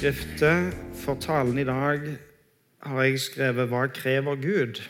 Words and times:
Overskriften 0.00 0.70
for 0.96 1.18
talen 1.20 1.58
i 1.60 1.64
dag 1.64 2.00
har 2.80 3.02
jeg 3.02 3.18
skrevet 3.20 3.68
'Hva 3.68 3.86
krever 3.92 4.34
Gud?' 4.34 4.80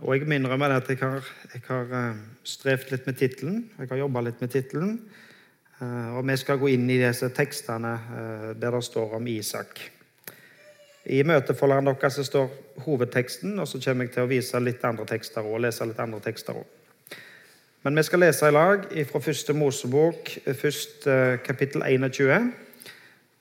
Og 0.00 0.18
Jeg 0.18 0.28
må 0.28 0.34
innrømme 0.34 0.64
at 0.64 0.88
jeg 0.88 0.98
har, 0.98 1.28
jeg 1.54 1.62
har 1.66 1.84
uh, 1.92 2.16
strevd 2.44 2.90
litt 2.90 3.06
med 3.06 3.14
tittelen. 3.14 3.70
Jeg 3.78 3.88
har 3.90 3.96
jobba 3.96 4.20
litt 4.20 4.40
med 4.40 4.48
tittelen. 4.48 5.00
Uh, 5.80 6.16
og 6.16 6.28
vi 6.28 6.36
skal 6.36 6.58
gå 6.58 6.66
inn 6.66 6.90
i 6.90 6.96
disse 6.96 7.28
tekstene 7.28 7.92
uh, 7.92 8.60
der 8.60 8.70
det 8.70 8.84
står 8.84 9.14
om 9.14 9.26
Isak. 9.26 9.80
I 11.04 11.22
møtefolderen 11.22 11.84
deres 11.84 12.20
står 12.26 12.48
hovedteksten, 12.88 13.58
og 13.58 13.68
så 13.68 13.78
kommer 13.84 14.04
jeg 14.04 14.14
til 14.14 14.22
å 14.22 14.32
vise 14.32 14.60
litt 14.60 14.84
andre 14.84 15.04
tekster 15.04 15.44
og 15.44 15.60
lese 15.60 15.84
litt 15.84 16.00
andre 16.00 16.20
tekster 16.20 16.56
også. 16.56 17.20
Men 17.84 17.96
vi 17.96 18.02
skal 18.02 18.18
lese 18.18 18.48
i 18.48 18.50
lag 18.50 18.88
fra 19.06 19.20
første 19.20 19.52
Mosebok, 19.52 20.38
først 20.56 21.04
kapittel 21.44 21.82
21, 21.82 22.54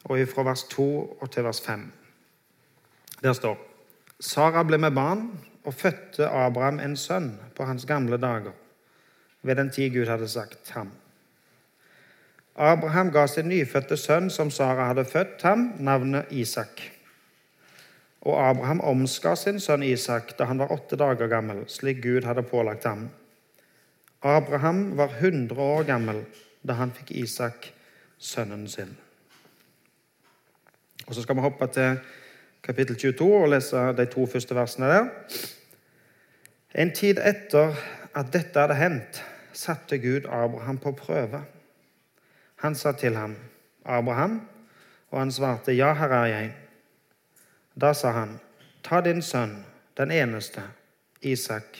og 0.06 0.28
fra 0.30 0.44
vers 0.44 0.64
2 0.64 1.18
og 1.22 1.32
til 1.32 1.44
vers 1.44 1.62
5. 1.62 1.92
Der 3.24 3.34
står 3.34 3.58
Sara 4.20 4.64
ble 4.64 4.78
med 4.78 4.92
barn 4.96 5.26
og 5.66 5.74
fødte 5.74 6.28
Abraham 6.30 6.80
en 6.80 6.96
sønn 6.98 7.34
på 7.56 7.66
hans 7.66 7.86
gamle 7.86 8.18
dager, 8.18 8.54
ved 9.42 9.56
den 9.56 9.70
tid 9.70 9.90
Gud 9.94 10.08
hadde 10.08 10.28
sagt 10.30 10.70
ham. 10.72 10.92
Abraham 12.56 13.12
ga 13.12 13.26
sin 13.28 13.50
nyfødte 13.50 13.98
sønn, 13.98 14.30
som 14.30 14.52
Sara 14.52 14.88
hadde 14.88 15.06
født 15.06 15.42
ham, 15.42 15.74
navnet 15.80 16.26
Isak. 16.32 16.82
Og 18.22 18.50
Abraham 18.50 18.80
omskar 18.82 19.36
sin 19.36 19.60
sønn 19.60 19.84
Isak 19.84 20.38
da 20.40 20.46
han 20.46 20.60
var 20.60 20.72
åtte 20.72 20.96
dager 20.96 21.28
gammel, 21.28 21.66
slik 21.68 22.04
Gud 22.04 22.24
hadde 22.24 22.44
pålagt 22.44 22.86
ham. 22.86 23.10
Abraham 24.24 24.98
var 24.98 25.12
100 25.20 25.62
år 25.62 25.84
gammel 25.84 26.24
da 26.64 26.74
han 26.80 26.94
fikk 26.96 27.12
Isak, 27.12 27.74
sønnen 28.18 28.68
sin. 28.68 28.96
Og 31.08 31.16
Så 31.16 31.22
skal 31.22 31.36
vi 31.36 31.42
hoppe 31.42 31.68
til 31.68 32.00
kapittel 32.64 32.96
22 32.96 33.36
og 33.38 33.50
lese 33.50 33.78
de 33.98 34.06
to 34.06 34.26
første 34.26 34.56
versene 34.56 34.86
der. 34.86 35.10
En 36.76 36.92
tid 36.96 37.20
etter 37.22 37.76
at 38.16 38.34
dette 38.34 38.60
hadde 38.60 38.76
hendt, 38.76 39.22
satte 39.54 39.98
Gud 39.98 40.26
Abraham 40.26 40.78
på 40.78 40.92
prøve. 40.92 41.44
Han 42.56 42.76
sa 42.76 42.92
til 42.92 43.16
ham, 43.16 43.36
'Abraham', 43.86 44.40
og 45.12 45.20
han 45.20 45.32
svarte, 45.32 45.72
'Ja, 45.72 45.94
her 45.94 46.10
er 46.10 46.26
jeg'. 46.26 46.52
Da 47.82 47.94
sa 47.94 48.12
han, 48.12 48.40
'Ta 48.84 49.02
din 49.02 49.22
sønn, 49.22 49.66
den 49.98 50.12
eneste, 50.12 50.62
Isak, 51.22 51.78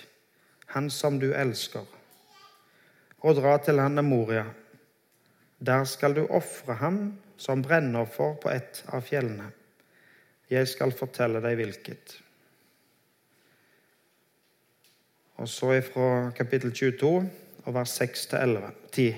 han 0.66 0.90
som 0.90 1.20
du 1.20 1.34
elsker, 1.34 1.86
og 3.20 3.36
dra 3.36 3.58
til 3.58 3.80
han 3.80 4.06
Moria. 4.06 4.46
Der 5.66 5.84
skal 5.84 6.16
du 6.16 6.28
ofre 6.30 6.74
ham 6.74 7.14
som 7.38 7.62
brennoffer 7.64 8.36
på 8.42 8.50
et 8.50 8.84
av 8.88 9.04
fjellene.' 9.06 9.52
Jeg 10.50 10.68
skal 10.70 10.92
fortelle 10.94 11.42
deg 11.42 11.56
hvilket. 11.58 12.20
Og 15.42 15.50
så 15.50 15.72
ifra 15.80 16.32
kapittel 16.38 16.72
22 16.72 17.10
og 17.66 17.74
vers 17.74 17.96
6 17.98 18.26
til 18.26 18.40
11. 18.40 18.70
10. 18.92 19.16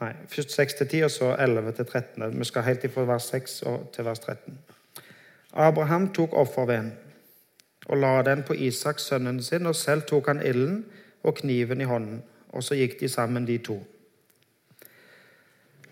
Nei, 0.00 0.12
først 0.28 0.50
6 0.50 0.74
til 0.74 0.88
10, 0.88 1.02
og 1.02 1.10
så 1.10 1.30
11 1.40 1.72
til 1.72 1.86
13. 1.86 2.38
Vi 2.38 2.44
skal 2.44 2.62
helt 2.62 2.84
ifra 2.84 3.06
vers 3.08 3.30
6 3.32 3.56
til 3.92 4.04
vers 4.04 4.20
13. 4.20 4.58
Abraham 5.52 6.12
tok 6.12 6.32
offerveden 6.32 6.92
og 7.86 7.98
la 7.98 8.22
den 8.22 8.42
på 8.42 8.54
Isak, 8.54 8.98
sønnen 8.98 9.42
sin, 9.42 9.66
og 9.66 9.76
selv 9.76 10.02
tok 10.08 10.26
han 10.26 10.42
ilden 10.46 10.84
og 11.22 11.34
kniven 11.34 11.80
i 11.80 11.88
hånden, 11.88 12.22
og 12.48 12.64
så 12.64 12.76
gikk 12.78 13.00
de 13.00 13.08
sammen, 13.08 13.46
de 13.46 13.58
to. 13.58 13.78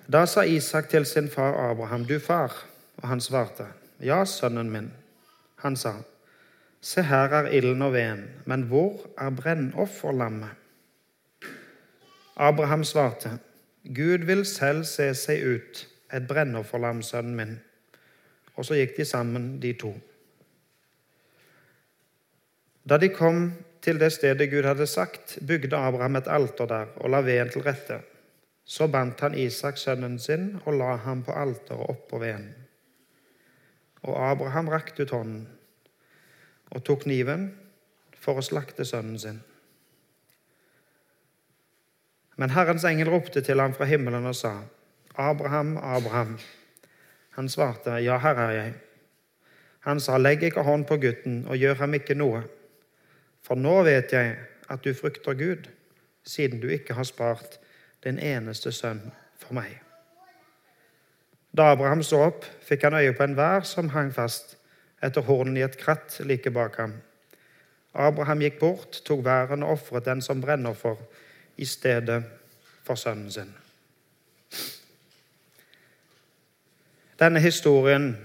Da 0.07 0.27
sa 0.27 0.43
Isak 0.43 0.89
til 0.89 1.07
sin 1.07 1.29
far 1.31 1.71
Abraham, 1.71 2.05
'Du 2.05 2.19
far', 2.19 2.65
og 2.97 3.09
han 3.09 3.21
svarte, 3.21 3.67
ja, 4.01 4.25
sønnen 4.25 4.71
min. 4.71 4.93
Han 5.57 5.77
sa, 5.77 5.93
Se, 6.81 7.03
her 7.03 7.29
er 7.29 7.47
ilden 7.55 7.83
og 7.83 7.93
veden, 7.93 8.25
men 8.45 8.63
hvor 8.63 9.07
er 9.19 9.31
brennofferlammet? 9.31 10.49
Abraham 12.37 12.85
svarte, 12.85 13.39
Gud 13.85 14.27
vil 14.27 14.45
selv 14.45 14.85
se 14.85 15.15
seg 15.15 15.45
ut 15.47 15.89
et 16.13 16.27
brennofferlam, 16.27 17.03
sønnen 17.03 17.37
min. 17.37 17.61
Og 18.55 18.65
så 18.65 18.75
gikk 18.75 18.97
de 18.97 19.05
sammen, 19.05 19.63
de 19.63 19.73
to. 19.73 19.95
Da 22.89 22.99
de 22.99 23.09
kom 23.15 23.53
til 23.83 24.01
det 24.01 24.13
stedet 24.13 24.51
Gud 24.51 24.67
hadde 24.67 24.87
sagt, 24.87 25.39
bygde 25.47 25.77
Abraham 25.77 26.17
et 26.17 26.27
alter 26.27 26.67
der 26.67 26.91
og 26.97 27.11
la 27.11 27.23
veden 27.23 27.51
til 27.55 27.63
rette. 27.63 28.01
Så 28.73 28.89
bandt 28.89 29.21
han 29.21 29.35
Isak, 29.37 29.77
sønnen 29.77 30.19
sin, 30.19 30.55
og 30.65 30.79
la 30.81 30.95
ham 31.05 31.21
på 31.27 31.35
alteret 31.37 31.91
oppå 31.93 32.23
veden. 32.23 32.55
Og 34.03 34.17
Abraham 34.31 34.71
rakte 34.73 35.05
ut 35.05 35.13
hånden 35.13 35.43
og 36.73 36.81
tok 36.87 37.03
kniven 37.05 37.51
for 38.17 38.41
å 38.41 38.45
slakte 38.45 38.87
sønnen 38.89 39.19
sin. 39.21 39.43
Men 42.41 42.55
Herrens 42.57 42.87
engel 42.89 43.11
ropte 43.13 43.43
til 43.45 43.61
ham 43.61 43.75
fra 43.77 43.85
himmelen 43.85 44.25
og 44.27 44.37
sa, 44.41 44.55
'Abraham, 45.19 45.77
Abraham.' 45.77 46.39
Han 47.37 47.49
svarte, 47.49 47.91
'Ja, 48.01 48.19
her 48.19 48.35
er 48.35 48.51
jeg.' 48.51 48.75
Han 49.81 50.01
sa, 50.01 50.17
'Legg 50.17 50.43
ikke 50.43 50.63
hånd 50.63 50.87
på 50.87 50.97
gutten 50.97 51.45
og 51.47 51.57
gjør 51.57 51.75
ham 51.75 51.95
ikke 51.95 52.15
noe.' 52.15 52.43
For 53.43 53.55
nå 53.55 53.83
vet 53.83 54.13
jeg 54.13 54.37
at 54.69 54.85
du 54.85 54.95
frykter 54.95 55.35
Gud, 55.35 55.69
siden 56.25 56.61
du 56.61 56.69
ikke 56.69 56.95
har 56.95 57.05
spart 57.05 57.59
din 58.05 58.19
eneste 58.19 58.73
sønn 58.73 59.01
for 59.39 59.55
meg. 59.55 59.79
Da 61.53 61.73
Abraham 61.73 62.03
så 62.03 62.25
opp, 62.31 62.47
fikk 62.65 62.87
han 62.89 62.97
øye 62.97 63.13
på 63.17 63.27
en 63.27 63.37
vær 63.37 63.67
som 63.69 63.93
hang 63.93 64.13
fast 64.15 64.57
etter 65.05 65.25
hornene 65.27 65.61
i 65.61 65.67
et 65.67 65.79
kratt 65.81 66.21
like 66.25 66.51
bak 66.51 66.79
ham. 66.81 66.95
Abraham 67.93 68.41
gikk 68.41 68.61
bort, 68.61 69.03
tok 69.05 69.25
væren 69.25 69.63
og 69.67 69.77
ofret 69.77 70.07
den 70.09 70.23
som 70.25 70.41
brennoffer 70.41 70.97
i 71.61 71.69
stedet 71.69 72.23
for 72.87 72.97
sønnen 72.97 73.31
sin. 73.31 73.51
Denne 77.21 77.41
historien 77.41 78.17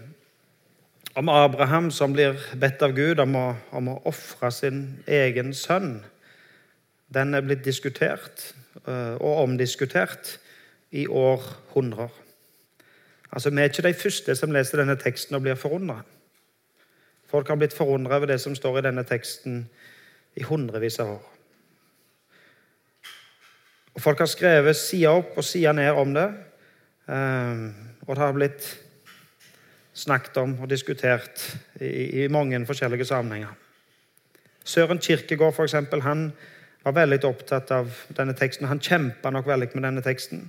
om 1.17 1.29
Abraham 1.29 1.91
som 1.91 2.13
blir 2.13 2.39
bedt 2.55 2.81
av 2.85 2.95
Gud 2.95 3.19
om 3.19 3.35
å, 3.35 3.47
om 3.75 3.91
å 3.91 3.99
ofre 4.09 4.51
sin 4.53 4.81
egen 5.05 5.51
sønn, 5.53 5.99
den 7.13 7.35
er 7.35 7.44
blitt 7.44 7.65
diskutert 7.65 8.53
og 8.87 9.43
omdiskutert 9.43 10.37
i 10.91 11.07
århundrer. 11.07 12.13
Altså, 13.31 13.49
Vi 13.49 13.61
er 13.61 13.63
ikke 13.63 13.83
de 13.83 13.93
første 13.93 14.35
som 14.35 14.51
leser 14.51 14.79
denne 14.79 14.95
teksten 14.95 15.35
og 15.35 15.41
blir 15.41 15.55
forundra. 15.59 16.01
Folk 17.27 17.47
har 17.47 17.55
blitt 17.59 17.75
forundra 17.75 18.15
over 18.15 18.25
det 18.25 18.39
som 18.41 18.55
står 18.55 18.79
i 18.79 18.85
denne 18.87 19.03
teksten 19.03 19.65
i 20.35 20.43
hundrevis 20.43 20.99
av 20.99 21.17
år. 21.17 21.25
Og 23.97 24.01
Folk 24.01 24.19
har 24.19 24.29
skrevet 24.31 24.77
side 24.77 25.09
opp 25.09 25.37
og 25.37 25.43
side 25.43 25.73
ned 25.73 25.91
om 25.91 26.13
det. 26.13 26.27
Ehm, 27.09 27.71
og 28.07 28.15
det 28.15 28.23
har 28.23 28.35
blitt 28.35 28.67
snakket 29.93 30.37
om 30.37 30.59
og 30.61 30.69
diskutert 30.69 31.57
i, 31.81 32.23
i 32.23 32.27
mange 32.27 32.65
forskjellige 32.65 33.05
sammenhenger. 33.05 33.55
Søren 34.63 34.99
Kirkegård 34.99 35.53
for 35.53 35.63
eksempel, 35.63 36.01
han 36.01 36.31
var 36.87 36.95
veldig 36.95 37.23
opptatt 37.27 37.71
av 37.75 37.91
denne 38.15 38.33
teksten. 38.37 38.67
Han 38.67 38.79
kjempa 38.79 39.31
nok 39.33 39.47
veldig 39.49 39.73
med 39.75 39.83
denne 39.83 40.03
teksten. 40.05 40.45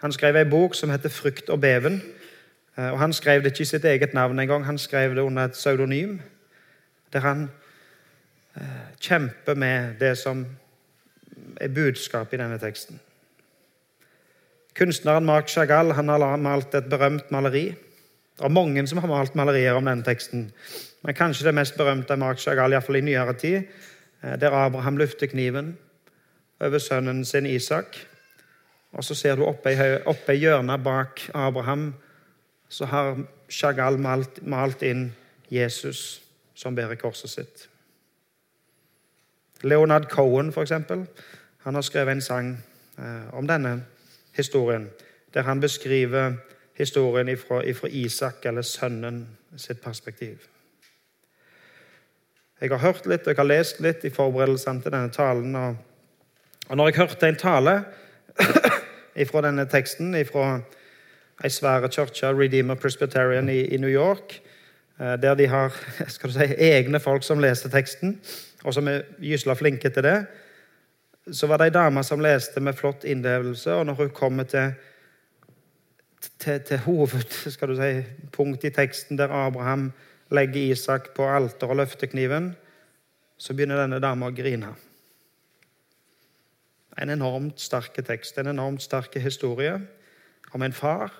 Han 0.00 0.12
skrev 0.12 0.36
ei 0.36 0.44
bok 0.48 0.74
som 0.74 0.90
heter 0.90 1.08
'Frykt 1.08 1.50
og 1.50 1.60
beven'. 1.60 2.00
Eh, 2.78 2.92
og 2.92 2.98
Han 2.98 3.12
skrev 3.12 3.42
det 3.42 3.52
ikke 3.52 3.62
i 3.62 3.72
sitt 3.72 3.84
eget 3.84 4.14
navn 4.14 4.38
engang, 4.38 4.64
han 4.64 4.78
skrev 4.78 5.14
det 5.14 5.22
under 5.22 5.44
et 5.44 5.52
pseudonym. 5.52 6.20
Der 7.12 7.20
han 7.20 7.50
eh, 8.56 8.62
kjemper 9.00 9.54
med 9.54 9.94
det 10.00 10.18
som 10.18 10.46
er 11.60 11.68
budskapet 11.68 12.32
i 12.32 12.42
denne 12.42 12.58
teksten. 12.58 13.00
Kunstneren 14.74 15.24
Marc 15.24 15.48
Chagall 15.48 15.92
han 15.92 16.08
har 16.08 16.36
malt 16.36 16.74
et 16.74 16.84
berømt 16.84 17.30
maleri. 17.30 17.74
Det 18.38 18.44
er 18.44 18.48
mange 18.48 18.86
som 18.86 18.98
har 18.98 19.08
malt 19.08 19.34
malerier 19.34 19.72
om 19.72 19.84
denne 19.84 20.04
teksten, 20.04 20.52
men 21.02 21.14
kanskje 21.14 21.44
det 21.44 21.54
mest 21.54 21.76
berømte 21.76 22.12
er 22.12 22.16
Marc 22.16 22.38
Chagall, 22.38 22.72
iallfall 22.72 22.96
i 22.96 23.00
nyere 23.00 23.32
tid, 23.32 23.62
der 24.22 24.50
Abraham 24.50 24.96
løfter 24.96 25.26
kniven 25.26 25.78
over 26.60 26.78
sønnen 26.78 27.24
sin 27.24 27.46
Isak. 27.46 27.96
Og 28.92 29.04
så 29.04 29.14
ser 29.14 29.36
du 29.36 29.44
oppe 29.44 29.72
i, 29.72 30.38
hjørnet 30.38 30.84
bak 30.84 31.20
Abraham, 31.34 31.94
så 32.68 32.84
har 32.84 33.18
Chagall 33.48 33.98
malt, 33.98 34.42
malt 34.42 34.82
inn 34.82 35.10
Jesus 35.50 36.22
som 36.54 36.74
bærer 36.74 36.94
korset 36.98 37.30
sitt. 37.30 37.68
Leonard 39.62 40.08
Cohen, 40.10 40.52
for 40.52 40.62
eksempel, 40.62 41.06
han 41.58 41.74
har 41.74 41.82
skrevet 41.82 42.12
en 42.12 42.20
sang 42.20 42.64
eh, 42.98 43.34
om 43.34 43.46
denne 43.46 43.84
historien, 44.36 44.90
der 45.34 45.42
han 45.42 45.60
beskriver 45.60 46.32
historien 46.76 47.38
fra 47.38 47.88
Isak, 47.88 48.44
eller 48.44 48.62
sønnen, 48.62 49.28
sitt 49.56 49.80
perspektiv. 49.80 50.38
Jeg 52.60 52.70
har 52.72 52.80
hørt 52.80 53.04
litt 53.04 53.26
og 53.26 53.34
jeg 53.34 53.36
har 53.36 53.48
lest 53.50 53.80
litt 53.84 54.04
i 54.08 54.10
forberedelsene 54.12 54.80
til 54.80 54.94
denne 54.94 55.12
talen. 55.12 55.52
Og, 55.60 55.74
og 56.70 56.78
når 56.78 56.88
jeg 56.88 56.96
hørte 57.02 57.28
en 57.28 57.36
tale 57.36 57.74
fra 59.30 59.42
denne 59.44 59.66
teksten 59.68 60.16
fra 60.24 60.46
ei 61.44 61.50
svære 61.52 61.90
kirke, 61.92 62.30
Redeemer 62.32 62.80
Presbyterian 62.80 63.52
i, 63.52 63.58
i 63.76 63.76
New 63.76 63.92
York, 63.92 64.38
eh, 64.96 65.18
der 65.20 65.36
de 65.36 65.50
har 65.52 65.76
skal 66.14 66.32
du 66.32 66.38
si, 66.38 66.48
egne 66.70 67.00
folk 67.00 67.28
som 67.28 67.44
leser 67.44 67.68
teksten, 67.68 68.16
og 68.64 68.72
som 68.72 68.88
er 68.88 69.04
gysla 69.20 69.52
flinke 69.52 69.92
til 69.92 70.08
det. 70.08 70.16
Så 71.28 71.50
var 71.50 71.60
det 71.60 71.68
ei 71.68 71.76
dame 71.76 72.04
som 72.08 72.24
leste 72.24 72.64
med 72.64 72.78
flott 72.78 73.04
innlevelse, 73.04 73.68
og 73.74 73.84
når 73.86 74.00
hun 74.00 74.16
kommer 74.16 74.48
til, 74.48 74.72
til, 76.38 76.60
til 76.60 76.84
hovedpunkt 76.88 78.60
si, 78.64 78.72
i 78.72 78.76
teksten, 78.80 79.20
der 79.20 79.28
Abraham 79.44 79.90
legger 80.30 80.72
Isak 80.72 81.12
på 81.14 81.26
alter 81.28 81.70
og 81.70 81.80
løftekniven, 81.80 82.54
så 83.38 83.54
begynner 83.54 83.82
denne 83.82 84.00
dama 84.02 84.30
å 84.30 84.34
grine. 84.34 84.72
En 86.96 87.12
enormt 87.12 87.60
sterk 87.60 87.98
tekst, 88.06 88.38
en 88.38 88.50
enormt 88.54 88.82
sterk 88.82 89.18
historie 89.20 89.76
om 90.56 90.62
en 90.62 90.72
far 90.72 91.12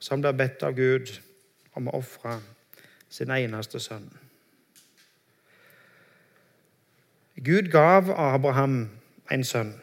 som 0.00 0.22
blir 0.22 0.36
bedt 0.38 0.62
av 0.64 0.76
Gud 0.78 1.10
om 1.76 1.90
å 1.90 1.98
ofre 1.98 2.38
sin 3.10 3.30
eneste 3.34 3.80
sønn. 3.82 4.08
Gud 7.38 7.70
gav 7.70 8.10
Abraham 8.10 8.88
en 9.30 9.44
sønn. 9.44 9.74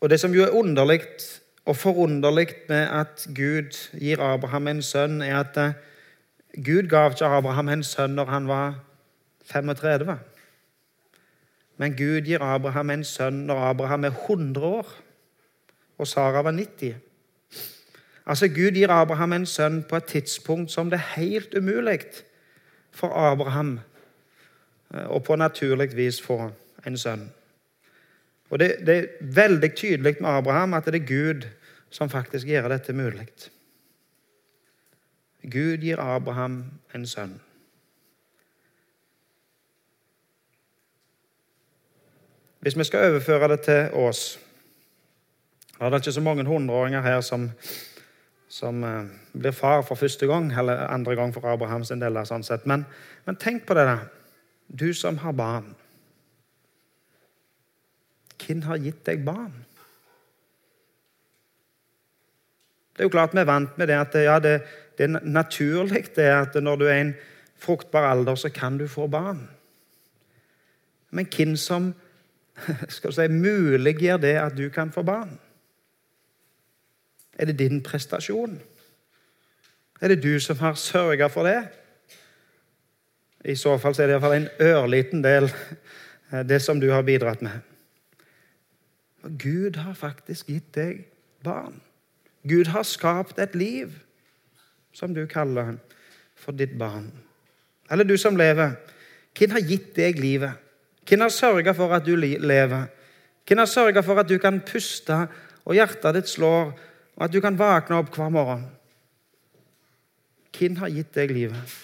Og 0.00 0.10
Det 0.10 0.20
som 0.20 0.34
jo 0.34 0.44
er 0.46 0.54
underlig 0.54 1.02
og 1.68 1.76
forunderlig 1.76 2.48
med 2.68 2.88
at 2.88 3.26
Gud 3.36 3.76
gir 4.00 4.20
Abraham 4.24 4.68
en 4.68 4.82
sønn, 4.82 5.20
er 5.22 5.40
at 5.40 5.56
eh, 5.60 5.72
Gud 6.64 6.88
gav 6.88 7.12
ikke 7.12 7.28
Abraham 7.28 7.68
en 7.68 7.82
sønn 7.84 8.14
når 8.16 8.24
han 8.24 8.48
var 8.48 8.78
35. 9.44 10.16
Men 11.76 11.96
Gud 11.96 12.24
gir 12.24 12.40
Abraham 12.42 12.90
en 12.90 13.04
sønn 13.04 13.44
når 13.50 13.60
Abraham 13.70 14.04
er 14.04 14.16
100 14.16 14.66
år 14.66 14.94
og 15.98 16.08
Sara 16.08 16.42
var 16.42 16.56
90. 16.56 16.94
Altså, 18.26 18.48
Gud 18.48 18.72
gir 18.72 18.90
Abraham 18.90 19.32
en 19.32 19.46
sønn 19.46 19.82
på 19.82 19.96
et 19.96 20.04
tidspunkt 20.04 20.72
som 20.72 20.90
det 20.90 21.02
er 21.02 21.20
helt 21.20 21.54
umulig 21.54 22.00
for 22.92 23.12
Abraham 23.12 23.80
og 24.90 25.16
eh, 25.20 25.22
på 25.22 25.36
naturlig 25.36 25.96
vis 25.96 26.22
få 26.22 26.50
en 26.86 26.96
sønn. 26.98 27.28
Og 28.50 28.58
det, 28.58 28.76
det, 28.86 28.96
er 28.96 29.06
veldig 29.20 29.74
tydelig 29.74 30.16
med 30.20 30.30
Abraham 30.30 30.74
at 30.74 30.84
det 30.84 31.02
er 31.02 31.06
Gud 31.06 31.48
som 31.90 32.10
faktisk 32.10 32.48
gjør 32.48 32.68
dette 32.72 32.92
mulig. 32.92 33.26
Gud 35.42 35.84
gir 35.84 36.00
Abraham 36.02 36.64
en 36.94 37.06
sønn. 37.06 37.36
Hvis 42.58 42.76
vi 42.78 42.84
skal 42.84 43.12
overføre 43.12 43.48
det 43.48 43.60
til 43.68 43.94
oss 43.94 44.38
Nå 45.78 45.86
er 45.86 45.92
det 45.94 46.00
ikke 46.00 46.12
så 46.12 46.22
mange 46.26 46.42
hundreåringer 46.42 47.04
her 47.04 47.20
som, 47.22 47.44
som 48.50 48.80
uh, 48.82 49.04
blir 49.30 49.54
far 49.54 49.84
for 49.86 49.94
første 49.94 50.26
gang, 50.26 50.48
eller 50.50 50.88
andre 50.90 51.14
gang 51.14 51.30
for 51.30 51.46
Abrahams 51.46 51.92
del. 51.94 52.18
sånn 52.26 52.42
sett. 52.42 52.66
Men, 52.66 52.82
men 53.26 53.38
tenk 53.38 53.62
på 53.62 53.76
det. 53.78 53.84
da 53.86 53.98
du 54.68 54.92
som 54.94 55.18
har 55.18 55.32
barn. 55.32 55.74
Hvem 58.38 58.62
har 58.62 58.80
gitt 58.80 59.04
deg 59.06 59.24
barn? 59.24 59.64
Det 62.98 63.04
er 63.04 63.06
jo 63.06 63.14
klart 63.14 63.34
Vi 63.34 63.38
er 63.38 63.46
vant 63.46 63.76
med 63.78 63.86
det 63.86 63.94
at 63.94 64.14
ja, 64.18 64.38
det, 64.42 64.56
det 64.98 65.06
er 65.06 65.20
naturlig 65.22 66.08
det 66.16 66.26
at 66.26 66.56
når 66.58 66.76
du 66.76 66.84
er 66.88 66.96
i 66.96 67.00
en 67.06 67.14
fruktbar 67.58 68.10
alder, 68.10 68.34
så 68.34 68.50
kan 68.50 68.78
du 68.78 68.88
få 68.90 69.06
barn. 69.06 69.48
Men 71.10 71.26
hvem 71.30 71.56
som 71.56 71.94
skal 72.96 73.14
si, 73.14 73.28
muliggjør 73.30 74.16
det 74.16 74.34
at 74.34 74.58
du 74.58 74.68
kan 74.68 74.90
få 74.92 75.02
barn? 75.06 75.38
Er 77.38 77.46
det 77.46 77.58
din 77.58 77.82
prestasjon? 77.82 78.58
Er 80.00 80.08
det 80.08 80.22
du 80.22 80.40
som 80.40 80.58
har 80.58 80.74
sørga 80.74 81.30
for 81.30 81.46
det? 81.46 81.68
I 83.44 83.54
så 83.54 83.78
fall 83.78 83.94
så 83.94 84.02
er 84.02 84.10
det 84.10 84.18
iallfall 84.18 84.40
en 84.40 84.48
ørliten 84.60 85.22
del 85.22 85.46
eh, 85.46 86.42
det 86.42 86.58
som 86.62 86.80
du 86.82 86.90
har 86.90 87.06
bidratt 87.06 87.42
med. 87.42 87.62
Gud 89.38 89.78
har 89.78 89.94
faktisk 89.94 90.50
gitt 90.50 90.74
deg 90.74 91.04
barn. 91.46 91.78
Gud 92.46 92.70
har 92.70 92.86
skapt 92.86 93.38
et 93.38 93.54
liv 93.58 93.92
som 94.92 95.14
du 95.14 95.24
kaller 95.26 95.76
for 96.38 96.52
ditt 96.52 96.76
barn. 96.78 97.10
Eller 97.90 98.04
du 98.04 98.16
som 98.16 98.36
lever. 98.36 98.76
Hvem 99.38 99.56
har 99.56 99.64
gitt 99.66 99.92
deg 99.96 100.20
livet? 100.20 100.52
Hvem 101.08 101.24
har 101.24 101.32
sørga 101.32 101.74
for 101.76 101.94
at 101.94 102.06
du 102.06 102.14
lever? 102.16 102.88
Hvem 103.48 103.62
har 103.62 103.70
sørga 103.70 104.02
for 104.04 104.20
at 104.20 104.28
du 104.28 104.36
kan 104.38 104.60
puste, 104.60 105.26
og 105.64 105.76
hjertet 105.76 106.16
ditt 106.16 106.30
slår, 106.30 106.72
og 107.16 107.24
at 107.24 107.32
du 107.32 107.40
kan 107.44 107.58
våkne 107.58 108.00
opp 108.00 108.10
hver 108.14 108.32
morgen? 108.32 108.66
Hvem 110.54 110.76
har 110.82 110.92
gitt 110.92 111.14
deg 111.14 111.32
livet? 111.32 111.76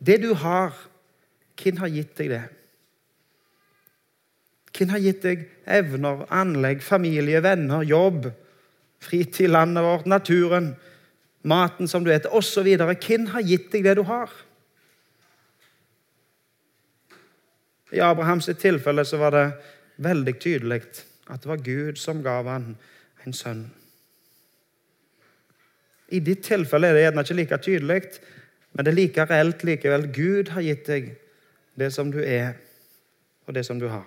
Det 0.00 0.20
du 0.22 0.32
har, 0.34 0.74
hvem 1.60 1.80
har 1.82 1.92
gitt 1.92 2.16
deg 2.18 2.32
det? 2.32 2.44
Hvem 4.76 4.94
har 4.94 5.02
gitt 5.04 5.24
deg 5.26 5.42
evner, 5.68 6.24
anlegg, 6.32 6.82
familie, 6.82 7.42
venner, 7.44 7.84
jobb, 7.84 8.30
fritid, 9.00 9.50
landet 9.50 9.84
vårt, 9.84 10.06
naturen, 10.06 10.74
maten 11.42 11.88
som 11.88 12.04
du 12.04 12.12
spiser, 12.12 12.34
osv.? 12.36 12.68
Hvem 12.76 13.26
har 13.34 13.46
gitt 13.46 13.70
deg 13.72 13.84
det 13.88 13.96
du 13.98 14.04
har? 14.08 14.30
I 17.90 18.00
Abrahams 18.06 18.46
tilfelle 18.60 19.04
så 19.04 19.18
var 19.18 19.34
det 19.34 19.46
veldig 20.00 20.36
tydelig 20.40 20.82
at 21.30 21.42
det 21.42 21.50
var 21.50 21.64
Gud 21.64 21.98
som 21.98 22.22
gav 22.22 22.46
han 22.46 22.74
en 23.24 23.34
sønn. 23.34 23.64
I 26.10 26.20
ditt 26.24 26.42
tilfelle 26.46 26.90
er 26.90 26.96
det 26.96 27.02
gjerne 27.04 27.24
ikke 27.24 27.38
like 27.38 27.58
tydelig, 27.62 28.00
men 28.72 28.86
det 28.86 28.92
er 28.92 28.98
like 28.98 29.26
reelt 29.30 29.64
likevel. 29.66 30.08
Gud 30.14 30.50
har 30.54 30.64
gitt 30.66 30.86
deg 30.86 31.12
det 31.78 31.90
som 31.94 32.10
du 32.10 32.18
er, 32.22 32.54
og 33.46 33.54
det 33.54 33.64
som 33.66 33.78
du 33.78 33.88
har. 33.90 34.06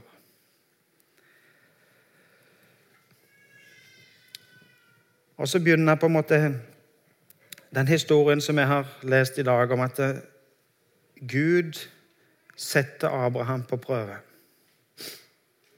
Og 5.43 5.49
så 5.49 5.59
begynner 5.59 5.95
på 5.95 6.05
en 6.05 6.13
måte 6.13 6.37
den 7.75 7.87
historien 7.87 8.41
som 8.41 8.57
jeg 8.57 8.67
har 8.67 8.85
lest 9.03 9.37
i 9.37 9.43
dag, 9.43 9.71
om 9.71 9.81
at 9.83 9.99
eh, 9.99 10.21
Gud 11.19 11.89
setter 12.55 13.09
Abraham 13.09 13.63
på 13.63 13.77
prøve. 13.77 14.15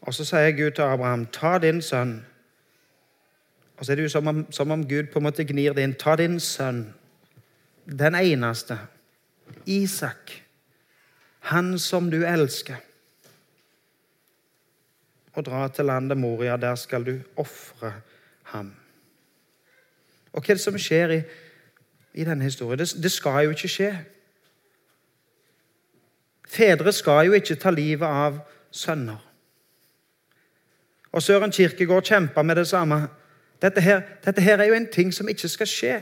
Og 0.02 0.14
så 0.14 0.26
sier 0.26 0.52
Gud 0.52 0.72
til 0.72 0.82
Abraham, 0.82 1.26
'Ta 1.26 1.58
din 1.58 1.82
sønn.' 1.82 2.22
Og 3.78 3.86
så 3.86 3.92
er 3.92 3.96
det 3.96 4.04
jo 4.04 4.10
som 4.10 4.28
om, 4.28 4.52
som 4.52 4.72
om 4.72 4.88
Gud 4.88 5.04
på 5.14 5.20
en 5.20 5.24
måte 5.24 5.44
gnir 5.44 5.74
det 5.74 5.84
inn. 5.84 5.96
'Ta 5.96 6.16
din 6.16 6.40
sønn.' 6.40 6.94
den 7.86 8.16
eneste, 8.16 8.78
Isak, 9.66 10.32
han 11.40 11.80
som 11.80 12.12
du 12.12 12.22
elsker, 12.26 12.76
og 15.34 15.46
dra 15.46 15.68
til 15.68 15.86
landet 15.86 16.18
Moria. 16.18 16.58
Der 16.58 16.76
skal 16.76 17.06
du 17.06 17.20
ofre 17.38 17.94
ham. 18.44 18.85
Og 20.36 20.44
hva 20.44 20.52
er 20.52 20.60
det 20.60 20.64
som 20.64 20.78
skjer 20.80 21.14
i, 21.16 21.22
i 22.20 22.26
denne 22.28 22.44
historien? 22.44 22.80
Det, 22.80 22.90
det 23.04 23.12
skal 23.12 23.46
jo 23.46 23.56
ikke 23.56 23.72
skje. 23.72 23.92
Fedre 26.48 26.92
skal 26.94 27.30
jo 27.30 27.38
ikke 27.38 27.56
ta 27.60 27.72
livet 27.74 28.08
av 28.08 28.42
sønner. 28.72 29.22
Og 31.16 31.24
Søren 31.24 31.52
Kirkegård 31.56 32.04
kjempa 32.04 32.44
med 32.44 32.60
det 32.60 32.68
samme. 32.68 33.06
Dette 33.64 33.82
her, 33.82 34.02
dette 34.26 34.44
her 34.44 34.60
er 34.60 34.68
jo 34.68 34.76
en 34.76 34.92
ting 34.92 35.14
som 35.16 35.30
ikke 35.32 35.48
skal 35.48 35.70
skje. 35.72 35.94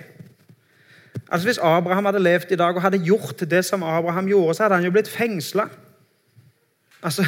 Altså 1.29 1.47
Hvis 1.47 1.61
Abraham 1.61 2.05
hadde 2.05 2.19
levd 2.19 2.51
i 2.51 2.57
dag 2.57 2.75
og 2.75 2.81
hadde 2.81 3.03
gjort 3.05 3.39
det 3.49 3.65
som 3.65 3.83
Abraham 3.83 4.27
gjorde, 4.27 4.53
så 4.53 4.63
hadde 4.63 4.75
han 4.75 4.85
jo 4.85 4.91
blitt 4.91 5.09
fengsla. 5.09 5.67
Altså, 7.03 7.25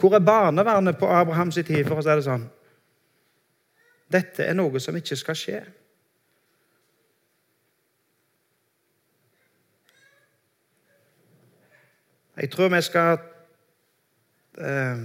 hvor 0.00 0.14
er 0.14 0.18
barnevernet 0.18 0.98
på 0.98 1.06
Abrahams 1.08 1.54
tid, 1.54 1.84
for 1.86 1.98
å 1.98 2.04
si 2.04 2.12
det 2.12 2.26
sånn? 2.26 2.44
Dette 4.12 4.44
er 4.44 4.54
noe 4.54 4.80
som 4.80 4.96
ikke 4.96 5.16
skal 5.16 5.38
skje. 5.38 5.62
Jeg 12.36 12.50
tror 12.50 12.68
vi 12.68 12.82
skal 12.82 13.18
eh, 14.58 15.02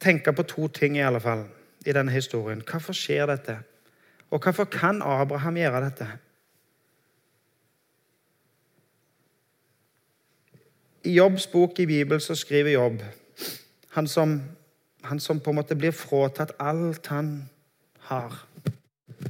tenke 0.00 0.32
på 0.32 0.42
to 0.42 0.68
ting 0.68 0.96
i 0.96 1.06
alle 1.06 1.20
fall 1.20 1.46
i 1.86 1.92
denne 1.92 2.12
historien. 2.12 2.62
Hvorfor 2.70 2.92
skjer 2.92 3.26
dette? 3.26 3.58
Og 4.30 4.42
hvorfor 4.42 4.64
kan 4.64 5.02
Abraham 5.02 5.56
gjøre 5.56 5.84
dette? 5.84 6.06
I 11.04 11.16
Jobbs 11.16 11.46
bok 11.46 11.78
i 11.78 11.86
Bibelen 11.86 12.20
så 12.20 12.34
skriver 12.34 12.70
Jobb 12.70 13.02
han 13.92 14.06
som, 14.08 14.42
han 15.02 15.20
som 15.20 15.40
på 15.40 15.50
en 15.50 15.56
måte 15.56 15.76
blir 15.76 15.92
fråtatt 15.92 16.54
alt 16.58 17.06
han 17.12 17.48
har. 18.08 18.38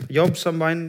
Jobb 0.09 0.37
som 0.37 0.61
var 0.61 0.71
en 0.71 0.85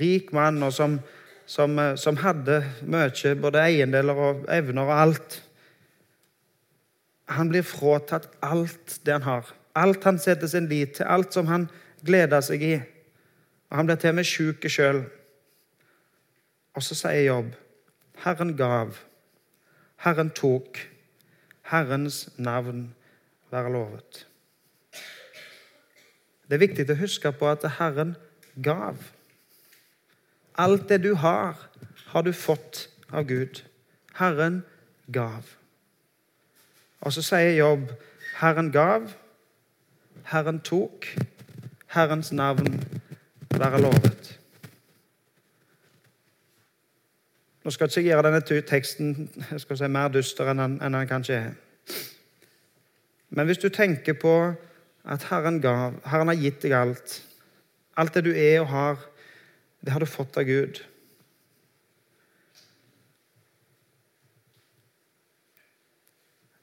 rik 0.00 0.32
mann, 0.32 0.62
og 0.62 0.72
som, 0.72 0.98
som, 1.46 1.76
som 1.96 2.16
hadde 2.22 2.62
mye, 2.88 3.34
både 3.40 3.64
eiendeler 3.66 4.16
og 4.16 4.46
evner 4.52 4.88
og 4.88 4.94
alt. 5.02 5.42
Han 7.28 7.48
blir 7.48 7.62
fråtatt 7.62 8.28
alt 8.40 9.00
det 9.04 9.12
han 9.12 9.22
har. 9.22 9.46
Alt 9.76 10.04
han 10.04 10.18
setter 10.18 10.46
sin 10.46 10.68
lit 10.68 10.96
til, 10.96 11.06
alt 11.06 11.32
som 11.32 11.46
han 11.46 11.68
gleder 12.04 12.40
seg 12.44 12.62
i. 12.62 12.74
Og 13.68 13.76
Han 13.76 13.86
blir 13.86 13.98
til 14.00 14.14
og 14.14 14.18
med 14.18 14.28
sjuk 14.28 14.64
sjøl. 14.70 15.02
Og 16.74 16.82
så 16.82 16.96
sier 16.96 17.26
Jobb, 17.26 17.52
Herren 18.24 18.54
gav, 18.56 18.96
Herren 20.04 20.30
tok, 20.30 20.78
Herrens 21.68 22.28
navn 22.38 22.94
være 23.50 23.72
lovet. 23.72 24.24
Det 26.48 26.56
er 26.56 26.64
viktig 26.64 26.86
å 26.88 27.00
huske 27.02 27.32
på 27.34 27.50
at 27.50 27.66
Herren 27.76 28.14
gav. 28.64 28.96
Alt 30.58 30.88
det 30.88 31.02
du 31.04 31.12
har, 31.20 31.58
har 32.14 32.24
du 32.24 32.32
fått 32.32 32.86
av 33.12 33.28
Gud. 33.28 33.62
Herren 34.16 34.62
gav. 35.12 35.57
Og 37.00 37.12
så 37.14 37.22
sier 37.22 37.54
Jobb, 37.56 37.90
Herren 38.40 38.72
gav, 38.74 39.10
Herren 40.32 40.60
tok, 40.60 41.06
Herrens 41.94 42.32
navn 42.32 42.80
være 43.50 43.80
lovet. 43.80 44.34
Nå 47.64 47.70
skal 47.70 47.88
jeg 47.88 47.96
ikke 47.96 48.08
gjøre 48.08 48.24
denne 48.24 48.62
teksten 48.64 49.14
si, 49.58 49.88
mer 49.92 50.12
dyster 50.12 50.50
enn 50.50 50.62
den, 50.62 50.76
enn 50.82 50.94
den 50.96 51.08
kanskje 51.10 51.38
er. 51.38 51.56
Men 53.28 53.48
hvis 53.48 53.60
du 53.60 53.68
tenker 53.68 54.16
på 54.16 54.34
at 55.04 55.26
Herren 55.28 55.60
gav, 55.60 55.98
Herren 56.08 56.30
har 56.32 56.40
gitt 56.40 56.62
deg 56.64 56.76
alt 56.76 57.22
Alt 57.98 58.14
det 58.14 58.28
du 58.28 58.30
er 58.30 58.60
og 58.62 58.68
har, 58.70 59.00
det 59.82 59.90
har 59.90 59.98
du 59.98 60.06
fått 60.06 60.36
av 60.38 60.44
Gud. 60.46 60.78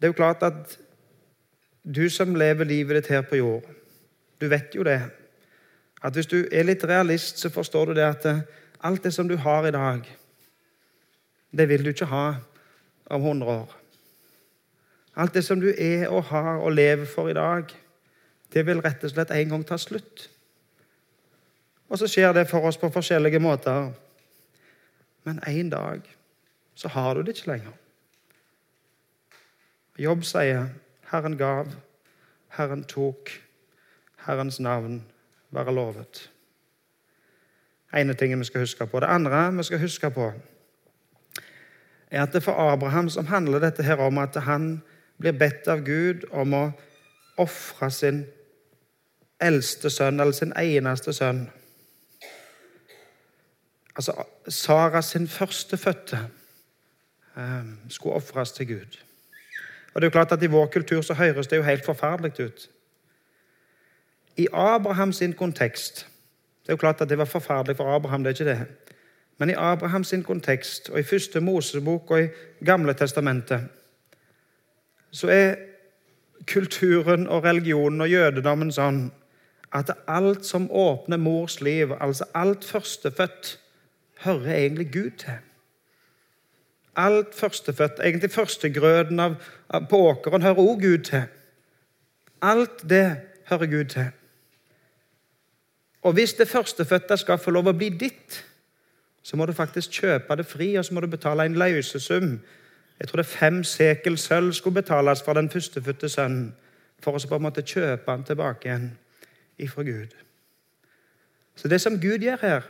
Det 0.05 0.09
er 0.11 0.13
jo 0.13 0.21
klart 0.21 0.43
at 0.45 0.73
du 1.95 2.03
som 2.13 2.35
lever 2.37 2.67
livet 2.69 2.99
ditt 2.99 3.07
her 3.09 3.23
på 3.25 3.39
jord, 3.39 3.63
du 4.37 4.45
vet 4.45 4.75
jo 4.77 4.83
det. 4.85 4.99
At 6.05 6.13
hvis 6.13 6.27
du 6.29 6.43
er 6.51 6.67
litt 6.67 6.83
realist, 6.85 7.39
så 7.41 7.49
forstår 7.49 7.89
du 7.89 7.93
det 7.97 8.03
at 8.05 8.27
eh, 8.29 8.43
alt 8.85 9.01
det 9.01 9.09
som 9.15 9.25
du 9.25 9.33
har 9.41 9.65
i 9.65 9.71
dag, 9.73 10.05
det 11.57 11.65
vil 11.69 11.81
du 11.81 11.89
ikke 11.89 12.05
ha 12.05 12.35
om 13.09 13.25
100 13.25 13.49
år. 13.49 13.73
Alt 15.15 15.33
det 15.33 15.41
som 15.47 15.57
du 15.59 15.71
er 15.73 16.05
og 16.13 16.27
har 16.29 16.59
og 16.59 16.75
lever 16.77 17.09
for 17.09 17.29
i 17.29 17.33
dag, 17.33 17.73
det 18.53 18.65
vil 18.67 18.83
rett 18.85 19.07
og 19.09 19.13
slett 19.15 19.33
en 19.33 19.55
gang 19.55 19.63
ta 19.65 19.79
slutt. 19.81 20.27
Og 21.89 21.97
så 21.97 22.11
skjer 22.13 22.37
det 22.37 22.45
for 22.51 22.69
oss 22.69 22.77
på 22.77 22.91
forskjellige 22.93 23.41
måter. 23.41 23.89
Men 25.25 25.41
en 25.47 25.73
dag 25.73 26.05
så 26.75 26.93
har 26.93 27.15
du 27.15 27.23
det 27.23 27.39
ikke 27.39 27.55
lenger. 27.55 27.73
Jobb 29.97 30.23
sier 30.23 30.69
'Herren 31.11 31.37
gav, 31.37 31.67
Herren 32.49 32.83
tok, 32.83 33.29
Herrens 34.25 34.59
navn 34.59 35.05
være 35.51 35.75
lovet'. 35.75 36.29
ene 37.95 38.13
tingen 38.13 38.39
vi 38.39 38.45
skal 38.45 38.61
huske 38.61 38.87
på. 38.87 38.99
Det 38.99 39.07
andre 39.07 39.53
vi 39.57 39.63
skal 39.63 39.79
huske 39.79 40.09
på, 40.09 40.33
er 42.11 42.23
at 42.23 42.33
det 42.33 42.43
for 42.43 42.51
Abraham 42.51 43.09
som 43.09 43.25
handler 43.25 43.59
dette 43.59 43.83
her 43.83 43.95
om 43.95 44.17
at 44.17 44.35
han 44.35 44.83
blir 45.17 45.31
bedt 45.31 45.67
av 45.67 45.79
Gud 45.85 46.23
om 46.31 46.53
å 46.53 46.71
ofre 47.37 47.91
sin 47.91 48.25
eldste 49.39 49.89
sønn, 49.89 50.19
eller 50.19 50.31
sin 50.31 50.53
eneste 50.59 51.13
sønn. 51.13 51.49
Altså 53.95 54.23
Sara 54.47 55.01
sin 55.01 55.27
førstefødte 55.27 56.19
eh, 57.37 57.63
skulle 57.89 58.15
ofres 58.15 58.51
til 58.51 58.67
Gud. 58.67 58.97
Og 59.95 60.01
det 60.01 60.05
er 60.05 60.11
jo 60.11 60.17
klart 60.17 60.31
at 60.31 60.43
I 60.43 60.51
vår 60.51 60.65
kultur 60.65 61.01
så 61.01 61.15
høres 61.15 61.47
det 61.47 61.57
jo 61.57 61.63
helt 61.63 61.85
forferdelig 61.85 62.39
ut. 62.39 62.69
I 64.37 64.47
Abrahams 64.53 65.23
kontekst 65.37 66.07
Det 66.63 66.69
er 66.69 66.73
jo 66.73 66.77
klart 66.77 67.01
at 67.01 67.09
det 67.09 67.17
var 67.17 67.25
forferdelig 67.25 67.77
for 67.77 67.95
Abraham, 67.95 68.23
det 68.23 68.29
er 68.29 68.43
ikke 68.43 68.51
det. 68.51 68.67
Men 69.37 69.49
i 69.49 69.53
Abrahams 69.53 70.13
kontekst, 70.25 70.89
og 70.89 70.99
i 70.99 71.03
første 71.03 71.39
Mosebok 71.39 72.11
og 72.11 72.23
i 72.23 72.27
Gamle 72.65 72.93
testamentet, 72.93 73.61
så 75.11 75.27
er 75.27 75.55
kulturen 76.47 77.27
og 77.27 77.43
religionen 77.43 78.01
og 78.01 78.09
jødedommen 78.09 78.71
sånn 78.71 79.11
at 79.75 79.91
alt 80.07 80.45
som 80.45 80.71
åpner 80.71 81.17
mors 81.17 81.61
liv, 81.61 81.93
altså 81.99 82.25
alt 82.33 82.65
førstefødt, 82.65 83.59
hører 84.23 84.55
egentlig 84.55 84.91
Gud 84.93 85.11
til. 85.19 85.39
Alt 86.95 87.35
førstefødt, 87.35 87.99
egentlig 88.03 88.31
førstegrøden 88.31 89.35
på 89.89 89.97
åkeren, 89.97 90.41
hører 90.41 90.55
også 90.55 90.81
Gud 90.81 90.97
til. 90.97 91.23
Alt 92.41 92.89
det 92.89 93.17
hører 93.49 93.65
Gud 93.65 93.85
til. 93.85 94.07
Og 96.01 96.13
hvis 96.13 96.33
det 96.33 96.47
førstefødte 96.47 97.17
skal 97.17 97.37
få 97.37 97.51
lov 97.51 97.67
å 97.67 97.73
bli 97.73 97.89
ditt, 97.89 98.43
så 99.25 99.37
må 99.37 99.45
du 99.45 99.53
faktisk 99.57 99.91
kjøpe 100.01 100.35
det 100.37 100.45
fri, 100.45 100.75
og 100.77 100.85
så 100.85 100.93
må 100.93 101.01
du 101.01 101.07
betale 101.09 101.45
en 101.45 101.57
løsesum. 101.57 102.35
Jeg 102.99 103.07
tror 103.07 103.17
det 103.17 103.25
fem 103.25 103.63
sekel 103.63 104.17
sølv 104.17 104.53
skulle 104.53 104.81
betales 104.81 105.23
for 105.25 105.33
den 105.33 105.49
førstefødte 105.49 106.09
sønnen, 106.09 106.53
for 107.01 107.17
å 107.17 107.19
så 107.19 107.27
på 107.27 107.39
en 107.39 107.47
måte 107.47 107.65
kjøpe 107.65 108.11
han 108.11 108.23
tilbake 108.23 108.69
igjen 108.69 108.91
ifra 109.57 109.83
Gud. 109.83 110.13
Så 111.55 111.67
det 111.67 111.81
som 111.81 111.97
Gud 111.99 112.21
gjør 112.23 112.37
her 112.41 112.69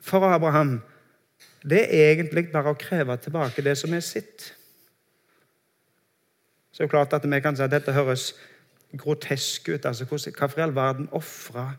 for 0.00 0.24
Abraham, 0.28 0.78
det 1.64 1.80
er 1.88 2.12
egentlig 2.12 2.50
bare 2.52 2.74
å 2.74 2.78
kreve 2.78 3.16
tilbake 3.16 3.64
det 3.64 3.76
som 3.80 3.94
er 3.96 4.04
sitt. 4.04 4.50
Så 6.70 6.82
det 6.82 6.84
er 6.84 6.88
jo 6.88 6.92
klart 6.96 7.14
at 7.16 7.24
vi 7.24 7.40
kan 7.40 7.56
si 7.56 7.62
at 7.64 7.72
dette 7.72 7.94
høres 7.94 8.32
grotesk 8.98 9.68
ut. 9.68 9.86
altså 9.86 10.04
Hva 10.04 10.48
i 10.56 10.60
all 10.60 10.74
verden 10.74 11.08
ofre 11.12 11.76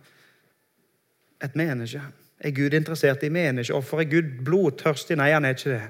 et 1.44 1.56
menneske? 1.56 2.02
Er 2.40 2.52
Gud 2.52 2.74
interessert 2.74 3.24
i 3.24 3.30
menneskeoffer? 3.30 4.00
Er 4.00 4.10
Gud 4.10 4.32
blodtørstig? 4.46 5.18
Nei, 5.18 5.32
han 5.32 5.46
er 5.46 5.56
ikke 5.56 5.70
det. 5.70 5.90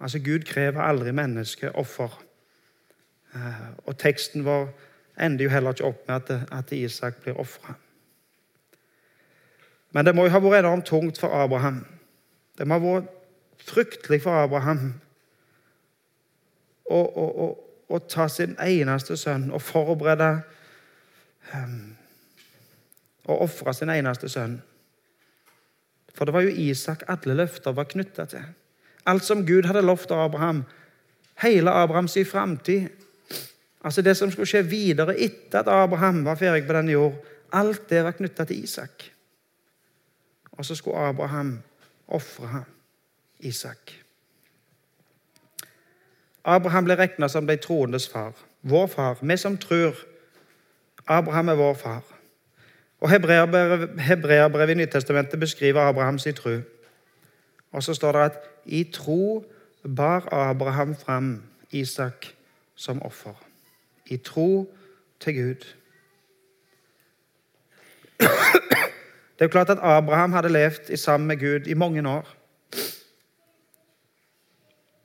Altså, 0.00 0.18
Gud 0.18 0.44
krever 0.46 0.82
aldri 0.82 1.12
menneskeoffer. 1.12 2.20
Eh, 3.34 3.66
og 3.86 3.98
teksten 3.98 4.44
vår 4.44 4.68
ender 5.20 5.44
jo 5.44 5.50
heller 5.50 5.74
ikke 5.74 5.88
opp 5.88 6.08
med 6.08 6.14
at, 6.16 6.48
at 6.52 6.72
Isak 6.72 7.22
blir 7.22 7.40
ofra. 7.40 7.74
Men 9.92 10.04
det 10.04 10.14
må 10.14 10.26
jo 10.26 10.32
ha 10.34 10.40
vært 10.42 10.64
enormt 10.64 10.88
tungt 10.88 11.20
for 11.20 11.32
Abraham. 11.32 11.82
Det 12.58 12.66
må 12.66 12.76
ha 12.76 12.84
vært 12.84 13.14
fryktelig 13.68 14.22
for 14.24 14.36
Abraham 14.44 14.92
å, 16.88 16.98
å, 16.98 17.24
å, 17.44 17.48
å 17.88 18.00
ta 18.08 18.28
sin 18.32 18.56
eneste 18.62 19.16
sønn 19.20 19.48
og 19.52 19.62
forberede 19.64 20.30
um, 21.54 21.94
Å 23.28 23.34
ofre 23.44 23.74
sin 23.76 23.90
eneste 23.92 24.30
sønn. 24.32 24.54
For 26.16 26.24
det 26.24 26.32
var 26.32 26.46
jo 26.46 26.54
Isak 26.64 27.02
alle 27.12 27.34
løfter 27.36 27.74
var 27.76 27.90
knytta 27.90 28.24
til. 28.30 28.46
Alt 29.04 29.26
som 29.26 29.44
Gud 29.44 29.68
hadde 29.68 29.84
lovt 29.84 30.14
Abraham. 30.16 30.62
Hele 31.44 31.74
Abrahams 31.76 32.16
framtid. 32.30 32.88
Altså 33.84 34.02
det 34.02 34.16
som 34.16 34.32
skulle 34.32 34.48
skje 34.48 34.64
videre 34.64 35.12
etter 35.14 35.60
at 35.60 35.68
Abraham 35.68 36.24
var 36.24 36.40
ferdig 36.40 36.64
på 36.64 36.78
denne 36.78 36.96
jord. 36.96 37.20
Alt 37.52 37.84
det 37.92 38.00
var 38.06 38.16
knytta 38.16 38.48
til 38.48 38.64
Isak. 38.64 39.10
Og 40.58 40.64
så 40.64 40.74
skulle 40.74 40.98
Abraham 40.98 41.58
ofre 42.08 42.64
Isak. 43.38 43.92
Abraham 46.44 46.84
ble 46.84 46.96
regna 46.98 47.28
som 47.28 47.46
de 47.46 47.56
troendes 47.56 48.08
far. 48.08 48.34
Vår 48.62 48.86
far. 48.86 49.18
Vi 49.22 49.36
som 49.36 49.58
tror. 49.58 49.94
Abraham 51.06 51.48
er 51.48 51.54
vår 51.54 51.74
far. 51.74 52.02
Og 53.00 53.10
Hebreabrevet 53.10 54.70
i 54.70 54.74
Nytestamentet 54.74 55.40
beskriver 55.40 55.80
Abrahams 55.80 56.26
tro. 56.36 56.58
Og 57.72 57.82
så 57.82 57.94
står 57.94 58.12
det 58.12 58.20
at 58.20 58.38
i 58.64 58.84
tro 58.92 59.44
bar 59.96 60.28
Abraham 60.34 60.96
fram 60.96 61.42
Isak 61.70 62.26
som 62.74 63.02
offer. 63.02 63.34
I 64.06 64.16
tro 64.16 64.74
til 65.20 65.34
Gud. 65.34 65.64
Det 69.38 69.44
er 69.44 69.46
jo 69.46 69.54
klart 69.54 69.70
at 69.70 69.78
Abraham 69.82 70.32
hadde 70.32 70.48
levd 70.48 70.96
sammen 70.96 71.28
med 71.28 71.38
Gud 71.38 71.66
i 71.66 71.74
mange 71.74 72.08
år. 72.08 72.34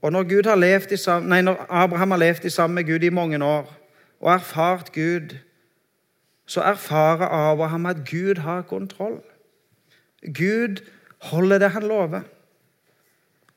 Og 0.01 0.11
når, 0.11 0.23
har 0.49 0.95
sammen, 0.97 1.29
nei, 1.29 1.41
når 1.41 1.65
Abraham 1.69 2.11
har 2.11 2.17
levd 2.17 2.49
sammen 2.49 2.75
med 2.75 2.83
Gud 2.83 3.03
i 3.03 3.09
mange 3.09 3.45
år 3.45 3.75
og 4.19 4.33
erfart 4.33 4.91
Gud, 4.91 5.37
så 6.45 6.61
erfarer 6.61 7.27
Abraham 7.27 7.85
at 7.85 7.97
Gud 8.11 8.35
har 8.35 8.61
kontroll. 8.61 9.21
Gud 10.33 10.81
holder 11.21 11.57
det 11.57 11.69
han 11.69 11.83
lover. 11.83 12.21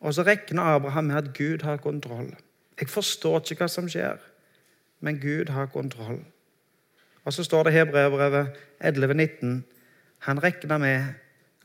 Og 0.00 0.14
så 0.14 0.22
regner 0.22 0.62
Abraham 0.62 1.04
med 1.04 1.16
at 1.16 1.38
Gud 1.38 1.62
har 1.62 1.76
kontroll. 1.76 2.36
Jeg 2.80 2.88
forstår 2.88 3.40
ikke 3.40 3.64
hva 3.64 3.68
som 3.68 3.88
skjer, 3.88 4.20
men 5.00 5.20
Gud 5.20 5.48
har 5.48 5.66
kontroll. 5.66 6.20
Og 7.24 7.32
så 7.32 7.44
står 7.44 7.62
det 7.62 7.72
i 7.72 7.76
Hebrevet 7.78 8.52
11,19 8.84 9.75
han 10.26 10.42
regna 10.42 10.78
med 10.78 11.14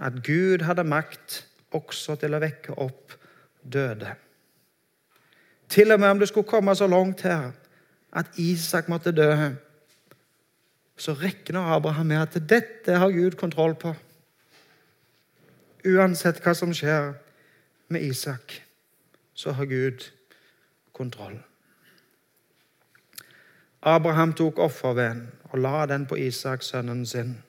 at 0.01 0.21
Gud 0.23 0.61
hadde 0.65 0.85
makt 0.85 1.41
også 1.73 2.15
til 2.21 2.35
å 2.37 2.41
vekke 2.41 2.75
opp 2.77 3.15
døde. 3.61 4.13
Til 5.71 5.93
og 5.93 5.99
med 5.99 6.13
om 6.13 6.21
det 6.21 6.29
skulle 6.29 6.49
komme 6.49 6.75
så 6.75 6.87
langt 6.87 7.23
her 7.25 7.51
at 8.11 8.37
Isak 8.37 8.89
måtte 8.91 9.13
dø, 9.15 9.33
så 10.97 11.13
regner 11.17 11.73
Abraham 11.73 12.11
med 12.11 12.21
at 12.21 12.49
dette 12.49 12.97
har 13.01 13.11
Gud 13.11 13.37
kontroll 13.39 13.73
på. 13.79 13.95
Uansett 15.87 16.41
hva 16.43 16.53
som 16.53 16.73
skjer 16.75 17.15
med 17.89 18.03
Isak, 18.05 18.59
så 19.33 19.55
har 19.57 19.65
Gud 19.65 20.11
kontroll. 20.93 21.39
Abraham 23.81 24.35
tok 24.37 24.59
offerveden 24.61 25.31
og 25.49 25.63
la 25.63 25.87
den 25.89 26.05
på 26.05 26.19
Isak, 26.21 26.61
sønnen 26.61 27.05
sin. 27.05 27.39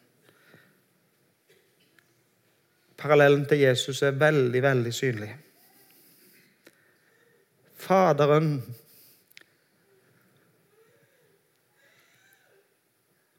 Parallellen 3.02 3.46
til 3.50 3.58
Jesus 3.58 4.02
er 4.06 4.14
veldig, 4.14 4.62
veldig 4.62 4.92
synlig. 4.94 5.32
Faderen 7.82 8.52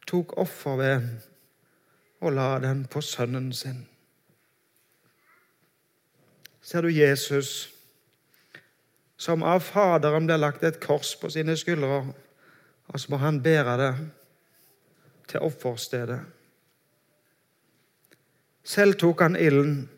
tok 0.07 0.35
offerveden 0.43 1.15
og 2.23 2.35
la 2.35 2.49
den 2.59 2.83
på 2.91 3.01
sønnen 3.01 3.53
sin. 3.55 3.79
Ser 6.59 6.83
du 6.83 6.91
Jesus, 6.91 7.71
som 9.15 9.47
av 9.47 9.63
Faderen 9.63 10.27
blir 10.27 10.43
lagt 10.43 10.63
et 10.67 10.83
kors 10.83 11.15
på 11.19 11.31
sine 11.31 11.55
skuldre, 11.59 12.03
og 12.87 12.99
så 12.99 13.15
må 13.15 13.23
han 13.23 13.39
bære 13.43 13.79
det 13.79 13.91
til 15.31 15.47
offerstedet. 15.47 16.19
Selv 18.63 18.95
tok 18.95 19.21
han 19.21 19.35
ilden 19.35 19.89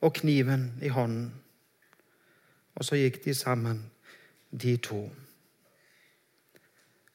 og 0.00 0.12
kniven 0.14 0.78
i 0.82 0.88
hånden, 0.92 1.32
og 2.74 2.84
så 2.84 2.98
gikk 3.00 3.22
de 3.24 3.34
sammen, 3.34 3.80
de 4.52 4.76
to. 4.76 5.00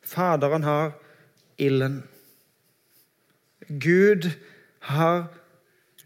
Faderen 0.04 0.64
har 0.64 0.92
ilden. 1.58 2.04
Gud 3.70 4.30
har 4.80 5.28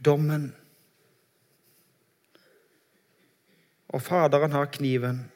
dommen. 0.06 0.56
Og 3.90 4.02
Faderen 4.02 4.52
har 4.52 4.66
kniven, 4.66 5.32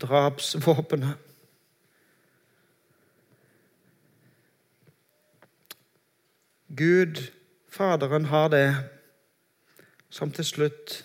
drapsvåpenet. 0.00 1.25
Gud, 6.76 7.32
Faderen, 7.68 8.24
har 8.24 8.48
det 8.48 8.76
som 10.10 10.30
til 10.32 10.44
slutt 10.44 11.04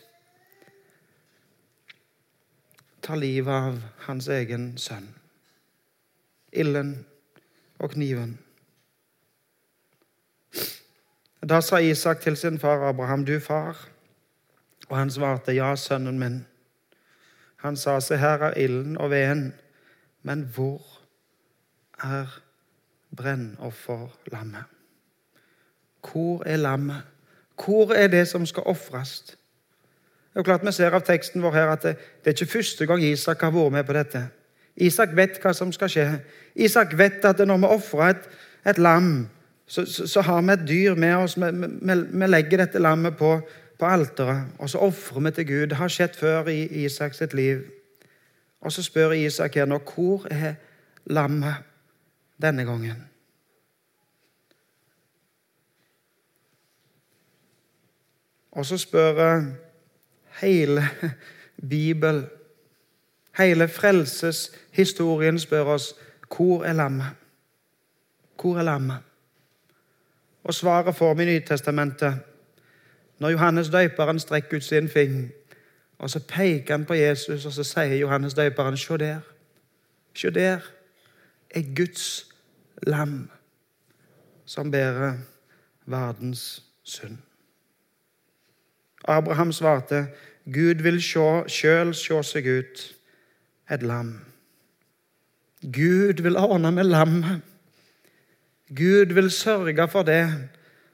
tar 3.01 3.19
livet 3.19 3.51
av 3.51 3.81
hans 4.05 4.27
egen 4.31 4.77
sønn 4.77 5.09
ilden 6.51 7.05
og 7.79 7.91
kniven. 7.95 8.39
Da 11.41 11.61
sa 11.61 11.79
Isak 11.81 12.21
til 12.21 12.37
sin 12.37 12.59
far 12.59 12.89
Abraham, 12.89 13.25
'Du 13.25 13.39
far.' 13.39 13.89
Og 14.89 14.97
han 14.97 15.11
svarte, 15.11 15.51
'Ja, 15.51 15.75
sønnen 15.75 16.19
min.' 16.19 16.45
Han 17.55 17.77
sa, 17.77 17.99
'Se, 17.99 18.17
her 18.17 18.37
er 18.37 18.53
ilden 18.57 18.97
og 18.97 19.09
veden, 19.09 19.53
men 20.23 20.41
hvor 20.41 20.81
er 22.03 22.41
brennofferlammet?' 23.15 24.80
Hvor 26.01 26.43
er 26.45 26.57
lammet? 26.57 27.01
Hvor 27.65 27.93
er 27.93 28.07
det 28.07 28.27
som 28.27 28.45
skal 28.45 28.63
ofres? 28.65 29.21
Det 30.33 30.39
er 30.39 30.43
klart 30.43 30.65
Vi 30.65 30.71
ser 30.71 30.93
av 30.95 31.03
teksten 31.05 31.43
vår 31.43 31.53
her 31.53 31.73
at 31.73 31.83
det, 31.83 31.95
det 32.23 32.31
er 32.31 32.37
ikke 32.37 32.57
første 32.57 32.85
gang 32.85 33.03
Isak 33.03 33.41
har 33.41 33.51
vært 33.51 33.71
med 33.71 33.83
på 33.83 33.93
dette. 33.93 34.21
Isak 34.75 35.15
vet 35.15 35.39
hva 35.43 35.51
som 35.53 35.71
skal 35.75 35.91
skje. 35.91 36.05
Isak 36.55 36.95
vet 36.97 37.25
at 37.27 37.43
når 37.47 37.59
vi 37.59 37.71
ofrer 37.75 38.13
et, 38.13 38.29
et, 38.65 38.77
lam, 38.77 39.27
så, 39.67 39.85
så, 39.85 40.07
så, 40.07 40.21
har 40.21 40.41
vi 40.41 40.53
et 40.53 40.67
dyr 40.67 40.95
med 40.95 41.15
oss. 41.15 41.35
Vi, 41.37 41.51
vi, 41.51 41.97
vi 42.13 42.31
legger 42.31 42.63
dette 42.63 42.79
lammet 42.79 43.17
på, 43.17 43.33
på 43.79 43.85
alteret, 43.85 44.55
og 44.59 44.69
så 44.69 44.79
ofrer 44.87 45.27
vi 45.27 45.31
til 45.31 45.47
Gud. 45.47 45.67
Det 45.67 45.77
har 45.77 45.91
skjedd 45.91 46.15
før 46.19 46.47
i 46.47 46.63
Isak 46.85 47.13
sitt 47.13 47.33
liv. 47.33 47.65
Og 48.61 48.71
så 48.71 48.83
spør 48.83 49.11
Isak 49.17 49.55
her 49.59 49.67
nå 49.67 49.81
hvor 49.83 50.27
er 50.31 50.55
lammet 51.05 51.67
denne 52.41 52.65
gangen. 52.65 53.10
Og 58.51 58.65
så 58.65 58.77
spør 58.77 59.43
hele 60.41 60.83
Bibelen 61.69 62.25
Hele 63.37 63.67
frelseshistorien 63.67 65.39
spør 65.39 65.63
oss 65.63 65.93
hvor 66.35 66.63
er 66.63 66.73
lammet? 66.73 67.07
Hvor 68.41 68.57
er 68.57 68.63
lammet? 68.63 68.97
Og 70.43 70.53
svaret 70.53 70.95
får 70.95 71.13
vi 71.13 71.23
i 71.23 71.25
Nytestamentet 71.25 72.19
når 73.19 73.29
Johannes 73.29 73.69
døperen 73.69 74.19
strekker 74.19 74.57
ut 74.57 74.63
sin 74.63 74.89
finger. 74.89 75.27
Og 75.97 76.09
så 76.09 76.19
peker 76.27 76.73
han 76.73 76.85
på 76.85 76.93
Jesus, 76.93 77.45
og 77.45 77.51
så 77.51 77.63
sier 77.63 77.95
Johannes 77.95 78.33
døperen, 78.33 78.77
se 78.77 78.97
der. 78.97 79.19
Se 80.13 80.29
der 80.29 80.59
er 81.49 81.75
Guds 81.75 82.33
lam 82.87 83.29
som 84.45 84.71
bærer 84.71 85.13
verdens 85.85 86.63
synd. 86.83 87.17
Abraham 89.07 89.51
svarte, 89.51 90.07
Gud 90.45 90.81
vil 90.83 91.01
sjøl 91.01 91.93
se 91.93 92.23
seg 92.23 92.47
ut 92.47 92.83
et 93.71 93.83
lam. 93.83 94.15
Gud 95.61 96.21
vil 96.21 96.37
ordne 96.37 96.71
med 96.71 96.83
lammet. 96.83 97.41
Gud 98.75 99.13
vil 99.13 99.31
sørge 99.31 99.87
for 99.87 100.03
det 100.03 100.49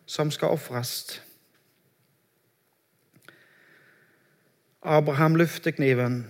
som 0.06 0.32
skal 0.32 0.48
ofres. 0.48 1.22
Abraham 4.84 5.36
løfter 5.36 5.72
kniven, 5.72 6.28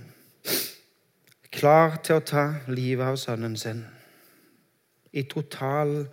klar 1.51 1.99
til 2.03 2.17
å 2.17 2.25
ta 2.25 2.45
livet 2.67 3.05
av 3.05 3.19
sønnen 3.21 3.57
sin, 3.57 3.83
i 5.13 5.23
total 5.29 6.07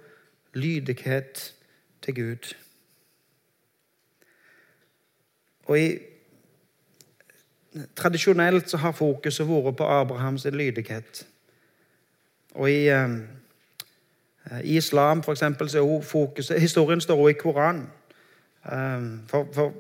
lydighet 0.54 1.40
til 2.04 2.14
Gud. 2.14 2.52
Og 5.66 5.78
i 5.80 5.98
Tradisjonelt 7.96 8.70
så 8.70 8.78
har 8.78 8.92
fokuset 8.94 9.48
vært 9.48 9.76
på 9.76 9.86
Abrahams 9.90 10.44
lydighet. 10.44 11.26
Og 12.54 12.70
i, 12.70 12.86
eh, 12.88 13.18
i 14.62 14.76
islam 14.76 15.22
for 15.22 15.32
eksempel, 15.32 15.68
så 15.68 15.82
er 15.82 16.02
fokuset 16.02 16.60
Historien 16.60 17.00
står 17.00 17.16
også 17.16 17.28
i 17.28 17.32
Koranen. 17.32 17.88
Eh, 18.72 19.28
for, 19.28 19.48
for 19.52 19.72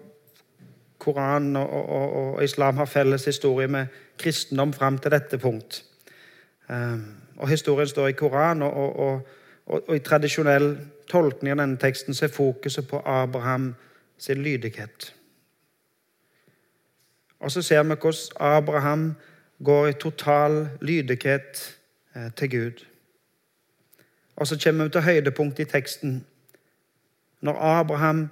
Koranen 0.98 1.56
og, 1.56 1.70
og, 1.70 2.12
og, 2.12 2.44
islam 2.44 2.76
har 2.76 2.84
felles 2.84 3.24
historie 3.24 3.68
med 3.68 3.86
kristendom 4.18 4.72
fram 4.72 4.98
til 4.98 5.10
dette 5.10 5.38
punkt. 5.38 5.84
Eh, 6.70 6.98
og 7.36 7.48
Historien 7.48 7.88
står 7.88 8.08
i 8.08 8.12
Koranen, 8.12 8.62
og, 8.62 8.96
og, 9.66 9.94
i 9.94 9.98
tradisjonell 9.98 10.78
tolkning 11.10 11.52
av 11.52 11.58
denne 11.58 11.76
teksten 11.76 12.14
så 12.14 12.24
er 12.24 12.28
fokuset 12.28 12.88
på 12.88 13.02
Abraham 13.06 13.74
sin 14.18 14.42
lydighet. 14.42 15.14
Og 17.40 17.50
så 17.50 17.62
ser 17.62 17.82
vi 17.82 17.94
hvordan 17.94 18.14
Abraham 18.40 19.14
går 19.64 19.86
i 19.86 19.92
total 19.92 20.68
lydighet 20.80 21.78
eh, 22.16 22.32
til 22.36 22.50
Gud. 22.50 22.84
Og 24.36 24.46
så 24.46 24.60
kommer 24.64 24.84
vi 24.84 24.90
til 24.90 25.00
høydepunktet 25.00 25.68
i 25.68 25.70
teksten. 25.70 26.26
Når 27.40 27.54
Abraham 27.54 28.28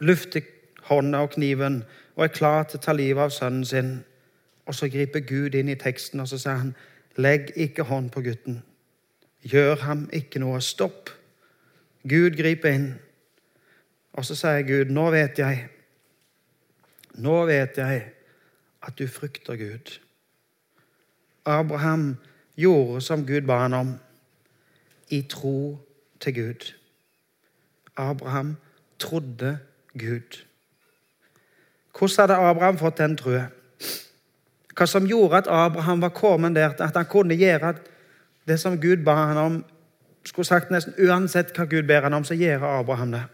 løfter 0.00 0.40
hånda 0.82 1.18
og 1.18 1.30
kniven 1.30 1.84
og 2.16 2.24
er 2.24 2.28
klar 2.28 2.62
til 2.62 2.78
å 2.78 2.82
ta 2.82 2.92
livet 2.92 3.22
av 3.22 3.30
sønnen 3.30 3.64
sin, 3.64 3.92
og 4.66 4.74
så 4.74 4.88
griper 4.88 5.20
Gud 5.20 5.54
inn 5.54 5.68
i 5.68 5.78
teksten 5.80 6.20
og 6.20 6.28
så 6.28 6.38
sier 6.38 6.60
han, 6.60 6.74
legg 7.16 7.52
ikke 7.56 7.86
hånd 7.88 8.10
på 8.10 8.20
gutten. 8.20 8.62
Gjør 9.42 9.76
ham 9.86 10.08
ikke 10.12 10.42
noe. 10.42 10.60
Stopp. 10.60 11.10
Gud 12.08 12.36
griper 12.36 12.74
inn. 12.74 12.88
Og 14.12 14.26
så 14.26 14.36
sier 14.36 14.66
Gud, 14.66 14.92
nå 14.92 15.08
vet 15.14 15.38
jeg 15.38 15.68
nå 17.18 17.44
vet 17.46 17.78
jeg 17.78 18.02
at 18.82 18.98
du 18.98 19.06
frykter 19.10 19.56
Gud. 19.58 19.98
Abraham 21.46 22.16
gjorde 22.56 23.00
som 23.00 23.26
Gud 23.26 23.46
ba 23.46 23.62
han 23.64 23.74
om, 23.74 23.94
i 25.08 25.22
tro 25.22 25.78
til 26.20 26.34
Gud. 26.34 26.72
Abraham 27.96 28.56
trodde 28.98 29.58
Gud. 29.98 30.44
Hvordan 31.98 32.28
hadde 32.28 32.50
Abraham 32.50 32.78
fått 32.78 32.98
den 32.98 33.16
troen? 33.16 33.48
Hva 34.78 34.86
som 34.86 35.06
gjorde 35.10 35.36
at 35.42 35.48
Abraham 35.50 36.02
var 36.02 36.14
kommet 36.14 36.54
der 36.54 36.76
at 36.78 36.96
han 36.96 37.06
kunne 37.10 37.34
gjøre 37.34 37.74
det 38.46 38.60
som 38.60 38.80
Gud 38.80 39.02
ba 39.04 39.14
han 39.14 39.36
om? 39.36 39.64
Skulle 40.24 40.46
sagt 40.46 40.70
nesten 40.70 40.94
Uansett 40.98 41.56
hva 41.56 41.64
Gud 41.64 41.82
ber 41.88 42.06
han 42.06 42.14
om, 42.14 42.24
så 42.24 42.34
gjør 42.34 42.62
Abraham 42.62 43.12
det. 43.12 43.24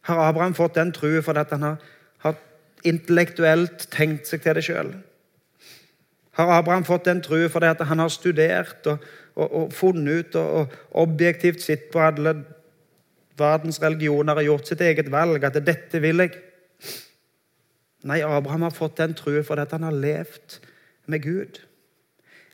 Har 0.00 0.28
Abraham 0.28 0.54
fått 0.54 0.74
den 0.74 0.92
troen 0.92 1.22
fordi 1.22 1.44
han 1.50 1.62
har, 1.62 1.76
har 2.18 2.34
intellektuelt 2.88 3.86
tenkt 3.92 4.28
seg 4.30 4.44
til 4.44 4.58
det 4.58 4.64
sjøl? 4.66 4.92
Har 6.38 6.54
Abraham 6.56 6.84
fått 6.88 7.08
den 7.10 7.20
trua 7.24 7.50
fordi 7.52 7.68
at 7.68 7.82
han 7.88 8.00
har 8.00 8.12
studert 8.12 8.86
og, 8.88 9.04
og, 9.34 9.48
og 9.48 9.72
funnet 9.76 10.12
ut 10.12 10.38
og, 10.40 10.50
og, 10.60 10.76
objektivt 11.04 11.60
sett 11.60 11.90
på 11.92 12.00
alle 12.00 12.36
verdens 13.38 13.80
religioner 13.82 14.38
og 14.38 14.48
gjort 14.48 14.68
sitt 14.68 14.80
eget 14.84 15.10
valg, 15.12 15.44
at 15.44 15.60
'dette 15.60 16.00
vil 16.00 16.24
jeg'? 16.24 16.38
Nei, 18.02 18.20
Abraham 18.20 18.62
har 18.62 18.74
fått 18.74 18.98
den 18.98 19.14
trua 19.14 19.42
fordi 19.42 19.62
at 19.62 19.72
han 19.72 19.82
har 19.82 19.94
levd 19.94 20.58
med 21.06 21.22
Gud. 21.22 21.60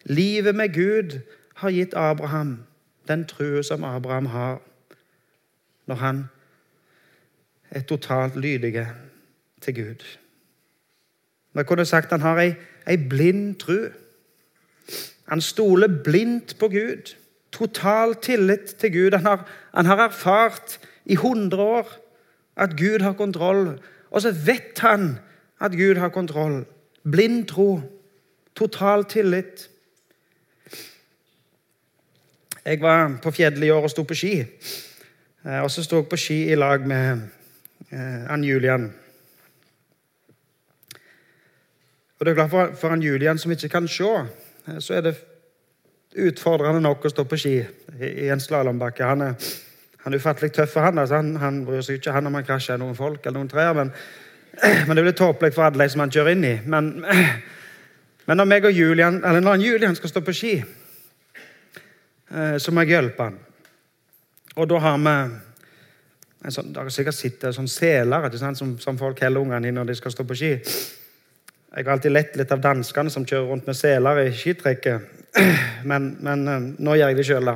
Livet 0.04 0.54
med 0.54 0.74
Gud 0.74 1.20
har 1.54 1.70
gitt 1.70 1.94
Abraham 1.94 2.64
den 3.08 3.24
trua 3.24 3.62
som 3.62 3.84
Abraham 3.84 4.26
har 4.26 4.60
når 5.86 5.94
han 5.94 6.24
er 7.70 7.80
totalt 7.80 8.36
lydig 8.36 8.86
til 9.60 9.74
Gud. 9.74 10.04
Man 11.52 11.64
kunne 11.64 11.84
sagt 11.84 12.10
han 12.10 12.20
har 12.20 12.40
ei, 12.40 12.52
ei 12.86 12.96
blind 12.96 13.56
tru. 13.62 13.88
Han 15.28 15.40
stoler 15.40 15.88
blindt 16.04 16.56
på 16.58 16.68
Gud. 16.68 17.14
Total 17.52 18.14
tillit 18.14 18.76
til 18.78 18.92
Gud. 18.92 19.16
Han 19.16 19.26
har, 19.26 19.48
han 19.74 19.86
har 19.86 20.04
erfart 20.08 20.78
i 21.04 21.12
100 21.12 21.62
år 21.62 21.88
at 22.56 22.76
Gud 22.76 23.00
har 23.00 23.12
kontroll. 23.12 23.80
Og 24.10 24.22
så 24.22 24.32
vet 24.32 24.78
han 24.78 25.18
at 25.60 25.72
Gud 25.72 25.96
har 25.96 26.08
kontroll. 26.08 26.64
Blind 27.10 27.46
tro. 27.46 27.80
Total 28.54 29.04
tillit. 29.04 29.70
Jeg 32.64 32.80
var 32.80 33.18
på 33.22 33.30
fjellet 33.30 33.66
i 33.66 33.70
år 33.70 33.82
og 33.82 33.90
sto 33.90 34.02
på 34.02 34.14
ski. 34.14 34.32
Eh, 35.46 35.60
og 35.62 35.70
så 35.70 35.82
sto 35.84 36.02
jeg 36.02 36.08
på 36.10 36.16
ski 36.20 36.38
i 36.52 36.56
lag 36.58 36.86
med 36.86 37.20
eh, 37.90 38.32
Ann 38.32 38.44
Julian. 38.44 38.90
Og 42.18 42.26
det 42.26 42.32
er 42.32 42.40
klart 42.40 42.50
for, 42.50 42.74
for 42.80 42.94
en 42.94 43.02
Julian 43.02 43.38
som 43.38 43.52
ikke 43.54 43.70
kan 43.72 43.88
se, 43.88 44.10
eh, 44.66 44.78
så 44.82 44.98
er 44.98 45.06
det 45.06 45.16
utfordrende 46.18 46.82
nok 46.82 47.04
å 47.04 47.12
stå 47.12 47.24
på 47.28 47.38
ski 47.38 47.56
i 48.00 48.28
en 48.32 48.40
slalåmbakke. 48.42 49.06
Han 49.06 49.34
han 50.08 50.14
er 50.14 50.22
ufattelig 50.22 50.54
tøff, 50.56 50.70
for 50.72 50.80
han, 50.80 50.98
altså, 50.98 51.18
han, 51.20 51.34
han 51.36 51.64
bryr 51.66 51.82
seg 51.84 51.98
ikke 51.98 52.14
han 52.14 52.28
om 52.30 52.36
han 52.38 52.44
krasjer 52.46 52.78
noen 52.80 52.96
folk 52.96 53.26
eller 53.26 53.42
noen 53.42 53.50
trær. 53.50 53.74
Men, 53.76 53.90
men 54.88 54.96
det 54.96 55.04
blir 55.04 55.16
tåpelig 55.18 55.52
for 55.52 55.66
alle 55.66 55.88
som 55.92 56.00
han 56.00 56.12
kjører 56.14 56.32
inn 56.32 56.46
i. 56.48 56.54
Men, 56.64 56.92
men 58.28 58.40
når 58.40 58.48
meg 58.48 58.68
og 58.70 58.78
Julian, 58.78 59.18
eller 59.20 59.44
når 59.44 59.60
Julian 59.66 59.98
skal 59.98 60.12
stå 60.12 60.22
på 60.24 60.34
ski, 60.38 60.54
eh, 62.32 62.56
så 62.56 62.72
må 62.72 62.86
jeg 62.86 62.94
hjelpe 62.94 63.26
han. 63.26 63.36
Og 64.56 64.70
da 64.70 64.80
har 64.86 64.96
vi 65.02 65.14
en 66.48 66.54
sånn, 66.54 66.72
Dere 66.72 66.94
sikkert 66.94 67.18
sett 67.18 67.44
sånn 67.52 67.68
seler 67.68 68.30
som, 68.38 68.78
som, 68.80 68.96
folk 68.96 69.20
heller 69.20 69.42
ungene 69.42 69.68
i 69.68 69.74
når 69.74 69.90
de 69.90 69.98
skal 69.98 70.14
stå 70.14 70.24
på 70.24 70.38
ski. 70.38 70.54
Jeg 71.68 71.84
har 71.84 71.92
alltid 71.92 72.14
lett 72.14 72.36
litt 72.40 72.52
av 72.54 72.62
danskene 72.64 73.10
som 73.12 73.26
kjører 73.28 73.50
rundt 73.50 73.66
med 73.68 73.76
seler 73.76 74.22
i 74.22 74.30
skitrekket. 74.32 75.16
Men, 75.88 76.06
men 76.24 76.40
eh, 76.48 76.64
nå 76.82 76.94
gjør 76.96 77.10
jeg 77.12 77.16
det 77.18 77.24
sjøl, 77.28 77.46
da. 77.46 77.52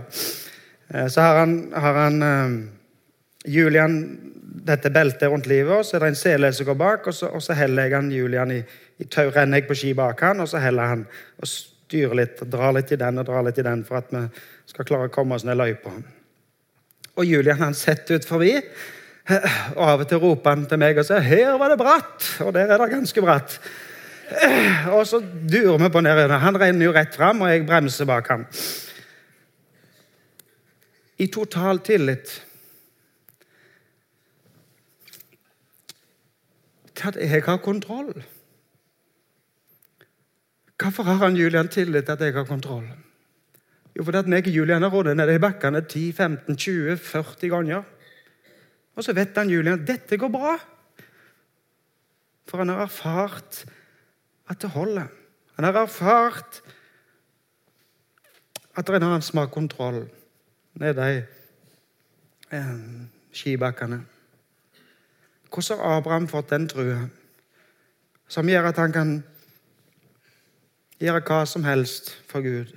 Eh, 0.93 1.07
så 1.11 1.25
har 1.25 1.39
han, 1.41 1.55
har 1.73 1.97
han 1.97 2.19
eh, 2.23 2.53
Julian 3.51 3.97
dette 4.69 4.93
beltet 4.93 5.33
rundt 5.33 5.49
livet, 5.51 5.73
og 5.75 5.87
så 5.89 5.97
er 5.97 6.05
det 6.05 6.11
en 6.13 6.21
sele 6.21 6.53
som 6.55 6.69
går 6.69 6.79
bak, 6.79 7.09
og 7.11 7.17
så, 7.17 7.33
og 7.33 7.43
så 7.43 7.57
heller 7.59 7.89
jeg 7.89 7.97
han 7.97 8.13
Julian 8.15 8.53
i, 8.55 8.61
i 9.01 9.09
tau, 9.11 9.33
renner 9.33 9.59
jeg 9.59 9.67
på 9.71 9.77
ski 9.81 9.93
bak 9.99 10.23
han, 10.23 10.45
og 10.45 10.51
så 10.53 10.61
heller 10.63 10.93
han 10.93 11.05
og 11.41 11.51
styrer 11.51 12.19
litt, 12.21 12.45
drar 12.53 12.77
litt 12.77 12.93
i 12.95 13.01
den 13.01 13.19
og 13.19 13.27
drar 13.29 13.45
litt 13.49 13.59
i 13.59 13.67
den 13.67 13.83
for 13.89 13.99
at 13.99 14.13
vi 14.13 14.23
skal 14.71 14.89
klare 14.89 15.09
å 15.11 15.15
komme 15.15 15.37
oss 15.37 15.49
ned 15.49 15.59
løypa. 15.59 15.97
Og 17.17 17.25
Julian 17.27 17.65
han 17.65 17.77
setter 17.77 18.21
ut 18.21 18.29
forbi. 18.29 18.55
Og 19.79 19.83
av 19.87 20.01
og 20.03 20.09
til 20.11 20.19
roper 20.19 20.51
han 20.55 20.65
til 20.67 20.81
meg 20.83 20.99
og 20.99 21.07
sier 21.07 21.23
'Her 21.23 21.59
var 21.59 21.71
det 21.71 21.79
bratt', 21.79 22.31
og 22.43 22.55
der 22.55 22.73
er 22.73 22.79
det 22.79 22.91
ganske 22.91 23.23
bratt. 23.23 23.59
Og 24.97 25.07
så 25.07 25.21
durer 25.21 25.79
vi 25.79 25.91
på 25.93 26.01
nedover. 26.05 26.39
Han 26.43 26.59
renner 26.61 26.87
jo 26.87 26.95
rett 26.95 27.15
fram, 27.17 27.43
og 27.43 27.51
jeg 27.51 27.67
bremser 27.67 28.09
bak 28.09 28.31
ham. 28.33 28.47
I 31.19 31.29
total 31.31 31.83
tillit 31.87 32.33
til 36.97 37.09
at 37.09 37.19
jeg 37.19 37.43
har 37.45 37.57
kontroll. 37.63 38.13
Hvorfor 40.83 41.03
har 41.03 41.15
han 41.25 41.37
Julian 41.37 41.69
tillit 41.69 42.05
til 42.05 42.13
at 42.13 42.21
jeg 42.21 42.35
har 42.35 42.45
kontroll? 42.45 42.89
Jo, 43.97 44.05
fordi 44.05 44.19
at 44.19 44.29
meg 44.31 44.47
og 44.49 44.55
Julian 44.57 44.83
har 44.83 44.91
rådd 44.91 45.15
nede 45.15 45.35
i 45.37 45.43
bakkene 45.43 45.83
10, 45.85 46.13
15, 46.13 46.57
20, 46.57 46.97
40 46.97 47.49
ganger. 47.53 47.83
Og 48.97 49.05
så 49.05 49.13
vet 49.13 49.37
han 49.37 49.51
Julian 49.51 49.85
dette 49.87 50.17
går 50.17 50.33
bra. 50.33 50.57
For 52.49 52.59
han 52.59 52.73
har 52.73 52.87
erfart 52.87 53.65
at 54.53 54.63
det 54.63 54.71
holder. 54.71 55.09
Han 55.57 55.65
har 55.65 55.83
erfart 55.83 56.61
at 58.77 58.87
det 58.87 58.95
er 58.95 59.01
en 59.01 59.09
annen 59.09 59.25
som 59.25 59.41
har 59.41 59.51
kontroll 59.53 60.05
nede 60.81 61.09
i 61.13 61.19
eh, 62.57 62.79
skibakkene. 63.33 64.03
Hvordan 65.53 65.79
har 65.79 65.97
Abraham 65.97 66.29
fått 66.29 66.51
den 66.53 66.69
trua 66.69 67.09
som 68.29 68.49
gjør 68.49 68.71
at 68.71 68.81
han 68.81 68.93
kan 68.93 69.11
gjøre 71.01 71.25
hva 71.29 71.43
som 71.49 71.65
helst 71.69 72.15
for 72.29 72.45
Gud? 72.45 72.73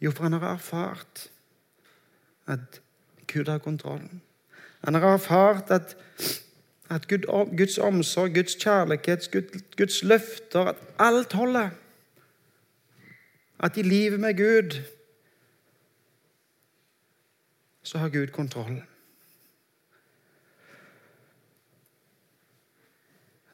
Jo, 0.00 0.12
for 0.12 0.28
han 0.28 0.38
har 0.38 0.54
erfart 0.54 1.28
at 2.48 2.80
Gud 3.28 3.48
har 3.48 3.58
kontrollen. 3.60 4.22
Han 4.84 4.94
har 4.94 5.04
erfart 5.12 5.70
at 5.70 5.96
at 6.90 7.08
Guds 7.08 7.78
omsorg, 7.78 8.34
Guds 8.34 8.54
kjærlighet, 8.54 9.30
Guds 9.76 10.02
løfter 10.02 10.60
At 10.72 10.76
alt 10.98 11.32
holder. 11.32 11.70
At 13.60 13.76
i 13.76 13.82
livet 13.82 14.20
med 14.20 14.36
Gud 14.36 14.82
så 17.82 17.98
har 17.98 18.08
Gud 18.08 18.26
kontroll. 18.26 18.82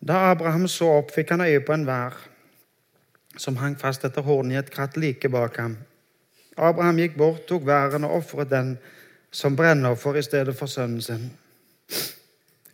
Da 0.08 0.12
Abraham 0.12 0.68
så 0.68 0.88
opp, 0.98 1.14
fikk 1.14 1.30
han 1.30 1.40
øye 1.40 1.60
på 1.64 1.72
en 1.72 1.86
vær 1.86 2.16
som 3.40 3.56
hang 3.56 3.76
fast 3.78 4.04
etter 4.04 4.22
hornet 4.22 4.54
i 4.54 4.58
et 4.60 4.70
kratt 4.70 4.98
like 5.00 5.28
bak 5.28 5.56
ham. 5.58 5.78
Abraham 6.56 6.98
gikk 7.00 7.16
bort, 7.18 7.46
tok 7.48 7.64
væren 7.66 8.04
og 8.04 8.20
ofret 8.20 8.50
den 8.50 8.76
som 9.34 9.56
brennoffer 9.56 10.18
i 10.18 10.22
stedet 10.22 10.54
for 10.56 10.70
sønnen 10.70 11.02
sin. 11.02 11.32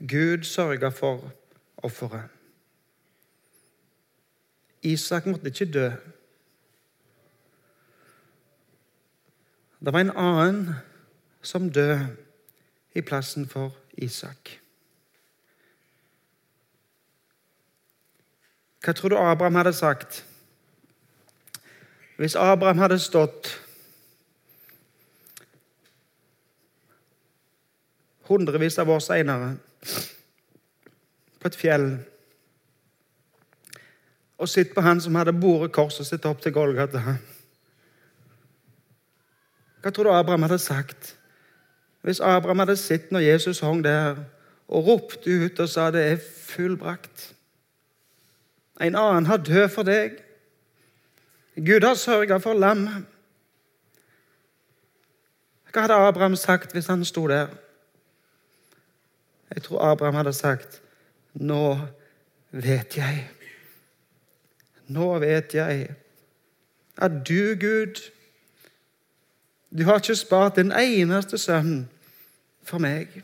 Gud 0.09 0.45
sørga 0.45 0.89
for 0.89 1.33
offeret. 1.77 2.29
Isak 4.83 5.27
måtte 5.27 5.47
ikke 5.47 5.73
dø. 5.73 5.91
Det 9.85 9.93
var 9.93 10.01
en 10.01 10.17
annen 10.17 10.75
som 11.43 11.73
døde 11.73 12.17
i 12.95 13.01
plassen 13.01 13.49
for 13.49 13.77
Isak. 13.93 14.61
Hva 18.85 18.93
tror 18.93 19.09
du 19.09 19.17
Abraham 19.17 19.55
hadde 19.55 19.73
sagt 19.77 20.27
hvis 22.21 22.37
Abraham 22.37 22.79
hadde 22.79 22.99
stått 23.01 23.49
hundrevis 28.29 28.77
av 28.79 28.93
år 28.93 29.01
seinere 29.01 29.55
på 31.41 31.49
et 31.49 31.57
fjell 31.57 31.89
og 34.41 34.49
sett 34.49 34.73
på 34.75 34.81
han 34.85 35.01
som 35.01 35.17
hadde 35.21 35.37
båret 35.37 35.73
korset 35.73 36.09
sitt 36.09 36.25
opp 36.29 36.41
til 36.41 36.55
Golgata. 36.57 37.17
Hva 39.81 39.93
tror 39.93 40.09
du 40.09 40.13
Abraham 40.15 40.47
hadde 40.49 40.61
sagt 40.63 41.15
hvis 42.01 42.23
Abraham 42.25 42.63
hadde 42.63 42.79
sett 42.81 43.11
når 43.13 43.27
Jesus 43.27 43.61
hang 43.61 43.83
der 43.85 44.23
og 44.71 44.87
ropte 44.87 45.29
ut 45.29 45.61
og 45.61 45.69
sa 45.69 45.91
det 45.93 46.07
er 46.07 46.23
fullbrakt? 46.23 47.35
En 48.81 48.97
annen 48.97 49.29
har 49.29 49.43
dødd 49.45 49.69
for 49.75 49.85
deg. 49.85 50.17
Gud 51.61 51.85
har 51.85 51.99
sørga 52.01 52.39
for 52.41 52.57
lammet. 52.57 53.05
Hva 55.71 55.85
hadde 55.85 55.99
Abraham 56.09 56.37
sagt 56.41 56.73
hvis 56.73 56.89
han 56.89 57.05
sto 57.05 57.27
der? 57.29 57.53
Jeg 59.55 59.63
tror 59.63 59.81
Abraham 59.81 60.15
hadde 60.15 60.33
sagt 60.33 60.83
Nå 61.35 61.79
vet 62.51 62.97
jeg. 62.97 63.29
Nå 64.87 65.19
vet 65.19 65.55
jeg 65.55 65.95
at 67.01 67.13
du, 67.29 67.55
Gud, 67.61 68.11
du 69.79 69.85
har 69.85 70.01
ikke 70.03 70.17
spart 70.19 70.59
en 70.59 70.73
eneste 70.73 71.39
sønn 71.39 71.89
for 72.67 72.83
meg. 72.83 73.23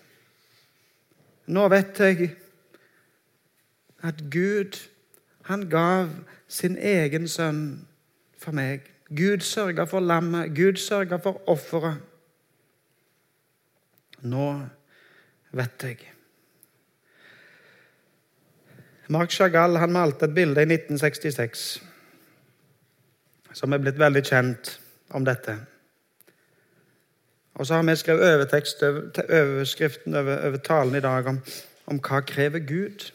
Nå 1.47 1.67
vet 1.69 2.01
jeg 2.01 2.31
at 4.07 4.23
Gud, 4.33 4.79
han 5.51 5.69
gav 5.71 6.09
sin 6.49 6.79
egen 6.79 7.29
sønn 7.29 7.87
for 8.39 8.57
meg. 8.57 8.87
Gud 9.11 9.45
sørga 9.45 9.85
for 9.85 10.01
lammet, 10.01 10.55
Gud 10.57 10.81
sørga 10.81 11.19
for 11.23 11.43
offeret. 11.51 12.01
Nå 14.23 14.51
vet 15.53 15.83
jeg. 15.83 16.16
Marc 19.09 19.31
Chagall 19.31 19.79
han 19.79 19.93
malte 19.95 20.27
et 20.27 20.35
bilde 20.35 20.63
i 20.63 20.67
1966 20.67 21.67
som 23.57 23.73
er 23.73 23.81
blitt 23.81 23.99
veldig 24.01 24.23
kjent 24.27 24.75
om 25.17 25.25
dette. 25.25 25.55
Og 27.57 27.67
så 27.67 27.79
har 27.79 27.87
vi 27.87 27.97
skrevet 27.97 28.35
overtekst 28.35 28.83
overskriften 28.85 30.15
over, 30.15 30.43
over 30.49 30.61
talen 30.61 30.95
i 30.95 31.01
dag 31.01 31.27
om, 31.31 31.39
om 31.87 32.01
hva 32.05 32.21
krever 32.21 32.61
Gud. 32.69 33.09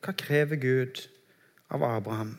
Hva 0.00 0.14
krever 0.16 0.56
Gud 0.56 1.02
av 1.68 1.84
Abraham? 1.84 2.36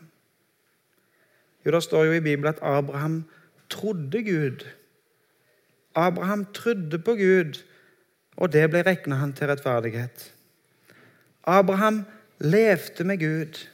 Jo, 1.64 1.70
Det 1.70 1.82
står 1.82 2.04
jo 2.04 2.12
i 2.12 2.24
Bibelen 2.24 2.54
at 2.54 2.62
Abraham 2.62 3.24
trodde 3.70 4.22
Gud. 4.22 4.66
Abraham 5.94 6.44
trodde 6.54 6.98
på 6.98 7.14
Gud, 7.14 7.62
og 8.36 8.52
det 8.52 8.70
ble 8.70 8.82
regna 8.82 9.20
han 9.20 9.32
til 9.32 9.46
rettferdighet. 9.46 10.32
Abraham 11.44 12.04
levde 12.40 13.04
med 13.04 13.18
Gud. 13.18 13.68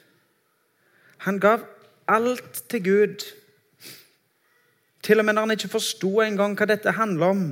Han 1.18 1.40
gav 1.40 1.61
alt 2.09 2.64
til 2.68 2.85
Gud. 2.85 3.24
Til 5.02 5.18
og 5.18 5.24
med 5.24 5.35
når 5.35 5.42
han 5.42 5.50
ikke 5.50 5.68
forsto 5.68 6.20
engang 6.20 6.57
hva 6.59 6.66
dette 6.66 6.96
handler 6.98 7.26
om, 7.26 7.44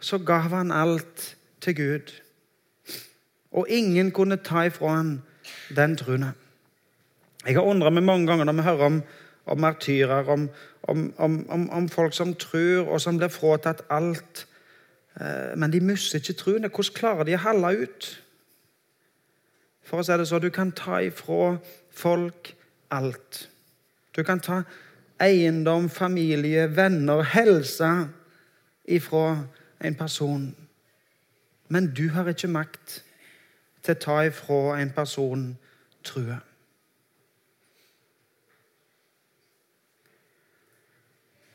så 0.00 0.18
gav 0.18 0.52
han 0.52 0.72
alt 0.72 1.36
til 1.60 1.76
Gud. 1.76 2.12
Og 3.52 3.66
ingen 3.68 4.10
kunne 4.12 4.36
ta 4.36 4.66
ifra 4.68 4.94
han 4.96 5.22
den 5.76 5.96
troen. 5.96 6.28
Jeg 7.46 7.54
har 7.54 7.64
undret 7.64 7.92
meg 7.92 8.04
mange 8.04 8.26
ganger 8.26 8.44
når 8.44 8.52
vi 8.52 8.62
hører 8.62 8.84
om, 8.84 9.02
om 9.46 9.60
martyrer, 9.60 10.28
om, 10.28 10.48
om, 11.16 11.70
om, 11.70 11.88
folk 11.88 12.14
som 12.14 12.34
tror, 12.34 12.88
og 12.88 13.00
som 13.00 13.16
blir 13.16 13.32
fratatt 13.32 13.82
alt. 13.90 14.46
Eh, 15.20 15.56
men 15.56 15.72
de 15.72 15.80
mister 15.80 16.18
ikke 16.18 16.32
troen. 16.32 16.68
Hvordan 16.68 16.94
klarer 16.94 17.24
de 17.24 17.36
å 17.38 17.44
holde 17.46 17.72
ut? 17.82 18.10
For 19.88 20.02
å 20.02 20.04
si 20.04 20.12
det 20.20 20.28
så, 20.28 20.38
Du 20.38 20.50
kan 20.52 20.72
ta 20.76 21.00
ifra 21.00 21.56
folk 21.90 22.54
alt. 22.90 23.48
Du 24.16 24.22
kan 24.22 24.40
ta 24.40 24.62
eiendom, 25.20 25.88
familie, 25.88 26.76
venner, 26.76 27.22
helse 27.22 28.08
ifra 28.84 29.46
en 29.80 29.94
person. 29.94 30.56
Men 31.68 31.94
du 31.94 32.08
har 32.08 32.28
ikke 32.28 32.50
makt 32.52 33.02
til 33.82 33.96
å 33.96 34.02
ta 34.02 34.18
ifra 34.28 34.78
en 34.82 34.92
person 34.92 35.48
trua. 36.04 36.40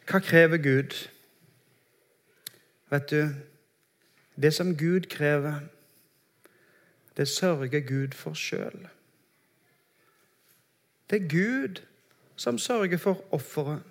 Hva 0.09 0.19
krever 0.19 0.57
Gud? 0.61 0.97
Vet 2.91 3.09
du, 3.09 3.29
det 4.35 4.53
som 4.53 4.75
Gud 4.77 5.07
krever, 5.09 5.63
det 7.17 7.27
sørger 7.27 7.79
Gud 7.79 8.11
for 8.11 8.33
sjøl. 8.33 8.87
Det 11.09 11.21
er 11.21 11.29
Gud 11.29 11.81
som 12.35 12.57
sørger 12.57 12.97
for 12.97 13.25
offeret. 13.31 13.83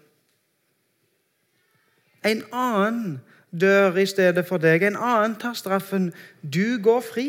En 2.24 2.42
annen 2.52 3.20
dør 3.60 3.96
i 3.96 4.06
stedet 4.06 4.46
for 4.46 4.58
deg. 4.62 4.82
En 4.82 4.96
annen 4.96 5.36
tar 5.38 5.54
straffen. 5.54 6.12
Du 6.42 6.78
går 6.82 7.00
fri. 7.00 7.28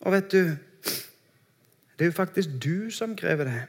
Og 0.00 0.12
vet 0.12 0.32
du 0.32 0.56
Det 1.94 2.02
er 2.02 2.04
jo 2.04 2.12
faktisk 2.12 2.48
du 2.64 2.90
som 2.90 3.16
krever 3.16 3.44
det. 3.44 3.66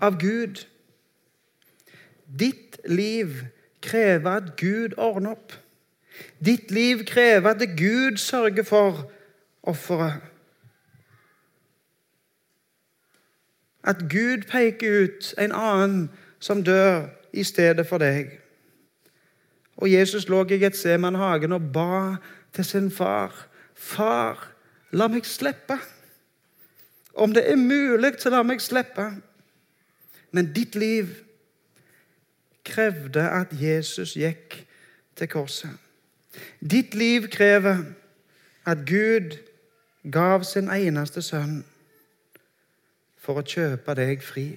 Av 0.00 0.20
Gud. 0.20 0.66
Ditt 2.38 2.78
liv 2.86 3.26
krever 3.82 4.30
at 4.30 4.56
Gud 4.56 4.94
ordner 4.96 5.34
opp. 5.34 5.52
Ditt 6.44 6.70
liv 6.70 7.04
krever 7.04 7.50
at 7.50 7.68
Gud 7.78 8.16
sørger 8.16 8.62
for 8.62 9.10
offeret. 9.62 10.20
At 13.84 13.96
Gud 14.10 14.42
peker 14.50 15.02
ut 15.02 15.34
en 15.38 15.52
annen 15.52 16.10
som 16.40 16.64
dør 16.64 17.08
i 17.32 17.42
stedet 17.42 17.86
for 17.86 17.98
deg. 17.98 18.34
Og 19.76 19.92
Jesus 19.92 20.28
lå 20.28 20.42
i 20.50 20.58
Getsemanhagen 20.58 21.52
og 21.52 21.72
ba 21.72 22.16
til 22.52 22.64
sin 22.64 22.90
far. 22.90 23.46
Far, 23.74 24.48
la 24.90 25.06
meg 25.08 25.26
slippe. 25.26 25.78
Om 27.14 27.34
det 27.34 27.50
er 27.50 27.56
mulig, 27.56 28.12
så 28.18 28.30
la 28.30 28.42
meg 28.42 28.60
slippe. 28.62 29.06
Men 30.30 30.52
ditt 30.52 30.74
liv 30.74 31.14
krevde 32.64 33.22
at 33.22 33.54
Jesus 33.54 34.16
gikk 34.18 34.64
til 35.16 35.28
korset. 35.28 35.87
Ditt 36.60 36.94
liv 36.94 37.28
krever 37.28 37.84
at 38.66 38.78
Gud 38.86 39.38
gav 40.12 40.44
sin 40.44 40.70
eneste 40.70 41.22
sønn 41.22 41.62
for 43.18 43.40
å 43.40 43.46
kjøpe 43.46 43.94
deg 43.98 44.22
fri. 44.24 44.48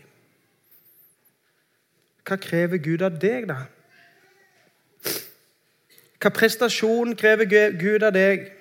Hva 2.28 2.38
krever 2.40 2.80
Gud 2.84 3.02
av 3.04 3.18
deg, 3.20 3.48
da? 3.50 3.66
Hva 6.22 6.30
prestasjon 6.30 7.16
krever 7.18 7.50
Gud 7.80 8.06
av 8.06 8.14
deg? 8.16 8.52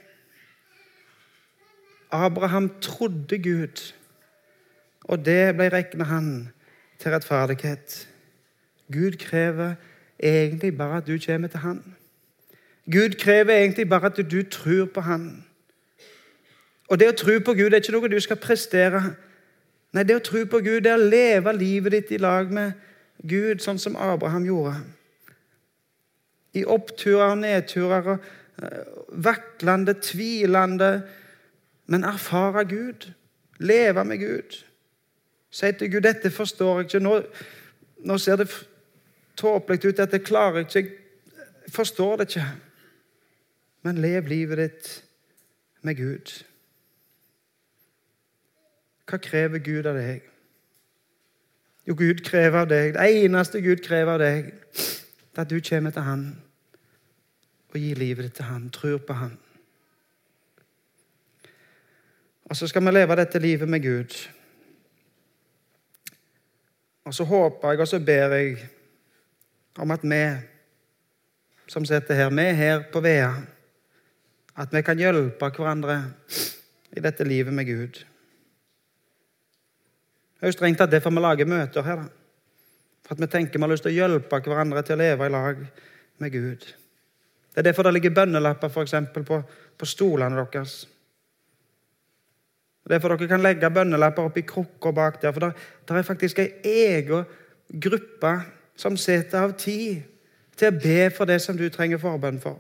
Abraham 2.11 2.71
trodde 2.83 3.39
Gud, 3.39 3.83
og 5.05 5.25
det 5.25 5.55
ble 5.59 5.69
regna 5.71 6.09
han 6.11 6.31
til 6.99 7.15
rettferdighet. 7.15 8.09
Gud 8.91 9.21
krever 9.21 9.77
egentlig 10.19 10.77
bare 10.77 10.97
at 10.97 11.07
du 11.07 11.19
kommer 11.27 11.49
til 11.49 11.61
Han. 11.61 11.97
Gud 12.90 13.14
krever 13.18 13.55
egentlig 13.55 13.88
bare 13.88 14.07
at 14.07 14.31
du 14.31 14.42
tror 14.42 14.85
på 14.85 15.00
Han. 15.00 15.44
Og 16.90 16.98
det 16.98 17.09
å 17.09 17.16
tro 17.16 17.38
på 17.38 17.55
Gud 17.55 17.70
er 17.70 17.79
ikke 17.79 17.94
noe 17.94 18.11
du 18.11 18.18
skal 18.20 18.38
prestere. 18.40 19.03
Nei, 19.94 20.03
det 20.07 20.16
å 20.18 20.24
tro 20.26 20.42
på 20.50 20.59
Gud 20.64 20.83
det 20.87 20.90
er 20.90 20.98
å 20.98 21.11
leve 21.11 21.55
livet 21.55 21.94
ditt 21.94 22.11
i 22.14 22.18
lag 22.22 22.50
med 22.50 22.72
Gud, 23.22 23.61
sånn 23.62 23.79
som 23.79 23.98
Abraham 23.98 24.46
gjorde. 24.48 24.81
I 26.59 26.64
oppturer 26.66 27.29
og 27.29 27.42
nedturer 27.44 28.09
og 28.14 28.26
eh, 28.62 28.88
vaklende, 29.22 29.94
tvilende, 30.03 30.90
men 31.90 32.07
erfare 32.07 32.64
Gud. 32.66 33.07
Leve 33.61 34.05
med 34.05 34.18
Gud. 34.22 34.57
Si 35.50 35.72
til 35.72 35.90
Gud 35.92 36.03
'Dette 36.03 36.31
forstår 36.31 36.81
jeg 36.81 36.85
ikke. 36.85 37.00
Nå, 37.00 37.22
nå 38.07 38.18
ser 38.18 38.37
det 38.37 38.48
tåpelig 39.37 39.85
ut. 39.85 39.96
Dette 39.96 40.18
klarer 40.18 40.57
jeg 40.57 40.66
ikke. 40.66 40.90
Jeg 41.66 41.74
forstår 41.74 42.16
det 42.16 42.29
ikke.' 42.29 42.70
Men 43.83 43.99
lev 43.99 44.29
livet 44.29 44.59
ditt 44.59 44.88
med 45.81 45.97
Gud. 45.97 46.33
Hva 49.09 49.19
krever 49.19 49.59
Gud 49.59 49.88
av 49.90 49.97
deg? 49.99 50.27
Jo, 51.88 51.97
Gud 51.99 52.21
krever 52.23 52.61
av 52.61 52.69
deg 52.71 52.93
Det 52.95 53.07
eneste 53.25 53.62
Gud 53.64 53.81
krever 53.83 54.12
av 54.12 54.21
deg, 54.23 54.51
det 54.53 55.40
er 55.40 55.47
at 55.47 55.51
du 55.51 55.57
kommer 55.64 55.95
til 55.95 56.05
Han 56.07 56.25
og 57.71 57.79
gir 57.79 57.99
livet 57.99 58.27
ditt 58.27 58.35
til 58.35 58.49
Han, 58.51 58.66
tror 58.75 58.99
på 59.07 59.14
Han. 59.14 59.37
Og 62.51 62.57
så 62.59 62.66
skal 62.66 62.83
vi 62.83 62.90
leve 62.90 63.16
dette 63.16 63.38
livet 63.38 63.69
med 63.69 63.83
Gud. 63.83 64.16
Og 67.07 67.14
så 67.14 67.25
håper 67.25 67.71
jeg 67.71 67.81
og 67.81 67.88
så 67.88 68.01
ber 68.03 68.35
jeg 68.35 68.57
om 69.79 69.90
at 69.90 70.03
vi 70.03 70.25
som 71.71 71.85
sitter 71.87 72.14
her, 72.14 72.31
vi 72.31 72.43
er 72.43 72.59
her 72.59 72.83
på 72.93 73.01
Vea, 73.01 73.31
at 74.61 74.75
vi 74.75 74.83
kan 74.85 75.01
hjelpe 75.01 75.49
hverandre 75.57 75.96
i 76.96 77.01
dette 77.01 77.25
livet 77.25 77.55
med 77.55 77.68
Gud. 77.68 78.01
Det 80.37 80.46
er 80.46 80.53
jo 80.53 80.57
strengt 80.57 80.81
tatt 80.81 80.92
derfor 80.92 81.14
vi 81.14 81.23
lager 81.23 81.49
møter 81.49 81.87
her. 81.87 82.05
For 83.07 83.16
at 83.16 83.23
vi 83.25 83.31
tenker 83.33 83.59
vi 83.59 83.64
har 83.64 83.73
lyst 83.73 83.87
til 83.87 83.94
å 83.94 83.99
hjelpe 84.03 84.42
hverandre 84.44 84.85
til 84.85 84.99
å 84.99 85.01
leve 85.01 85.27
i 85.27 85.33
lag 85.33 85.64
med 86.20 86.33
Gud. 86.33 86.68
Det 87.51 87.62
er 87.62 87.66
derfor 87.66 87.88
det 87.88 87.96
ligger 87.96 88.14
bønnelapper 88.14 88.70
for 88.73 88.87
eksempel, 88.87 89.25
på, 89.27 89.40
på 89.77 89.88
stolene 89.88 90.38
deres. 90.38 90.85
Det 92.81 92.92
er 92.92 92.99
derfor 92.99 93.14
dere 93.14 93.31
kan 93.31 93.44
legge 93.44 93.70
bønnelapper 93.75 94.29
oppi 94.29 94.44
krukker 94.46 94.94
bak 94.96 95.20
der. 95.23 95.33
For 95.35 95.51
det 95.51 95.99
er 95.99 96.07
faktisk 96.07 96.40
ei 96.42 96.51
egen 96.64 97.25
gruppe 97.70 98.35
som 98.77 98.96
setter 98.96 99.44
av 99.44 99.57
tid 99.61 100.03
til 100.57 100.68
å 100.68 100.81
be 100.81 101.07
for 101.14 101.29
det 101.29 101.40
som 101.42 101.57
du 101.57 101.68
trenger 101.73 102.01
forbønn 102.01 102.40
for. 102.42 102.59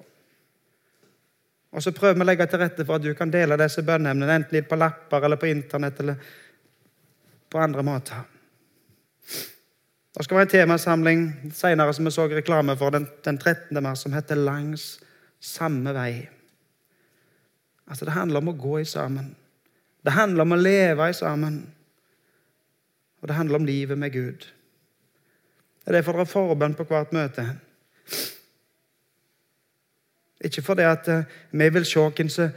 Og 1.70 1.82
så 1.82 1.92
prøver 1.94 2.18
vi 2.18 2.24
å 2.24 2.26
legge 2.26 2.46
til 2.50 2.60
rette 2.62 2.84
for 2.86 2.98
at 2.98 3.04
du 3.04 3.12
kan 3.14 3.30
dele 3.30 3.58
disse 3.60 3.84
bønneemnene, 3.86 4.40
enten 4.40 4.56
litt 4.58 4.68
på 4.68 4.78
lapper 4.78 5.26
eller 5.26 5.38
på 5.38 5.50
internett 5.50 6.00
eller 6.02 6.30
på 7.50 7.58
andre 7.58 7.84
måter. 7.86 8.26
Det 10.10 10.24
skal 10.26 10.40
være 10.40 10.48
en 10.48 10.52
temasamling 10.52 11.20
senere 11.54 11.94
som 11.94 12.04
vi 12.04 12.12
så 12.14 12.26
reklame 12.28 12.74
for 12.78 12.90
den, 12.94 13.06
den 13.24 13.38
13. 13.38 13.82
mars, 13.82 14.02
som 14.02 14.12
heter 14.12 14.36
'Langs 14.36 15.00
samme 15.40 15.94
vei'. 15.94 16.28
Altså 17.86 18.04
Det 18.04 18.12
handler 18.12 18.38
om 18.38 18.48
å 18.48 18.58
gå 18.58 18.80
i 18.80 18.84
sammen. 18.84 19.36
Det 20.04 20.12
handler 20.12 20.42
om 20.42 20.52
å 20.52 20.56
leve 20.56 21.08
i 21.10 21.12
sammen. 21.12 21.66
Og 23.20 23.28
det 23.28 23.36
handler 23.36 23.56
om 23.56 23.66
livet 23.66 23.98
med 23.98 24.12
Gud. 24.12 24.46
Det 25.80 25.88
er 25.88 25.92
derfor 25.92 26.12
det 26.12 26.20
er 26.20 26.32
forbønn 26.32 26.74
på 26.74 26.84
hvert 26.84 27.12
møte. 27.12 27.46
Ikke 30.40 30.62
fordi 30.62 30.82
at 30.82 31.08
eh, 31.08 31.24
vi 31.50 31.68
vil 31.68 31.84
se 31.84 32.00
hvem 32.00 32.28
som 32.28 32.50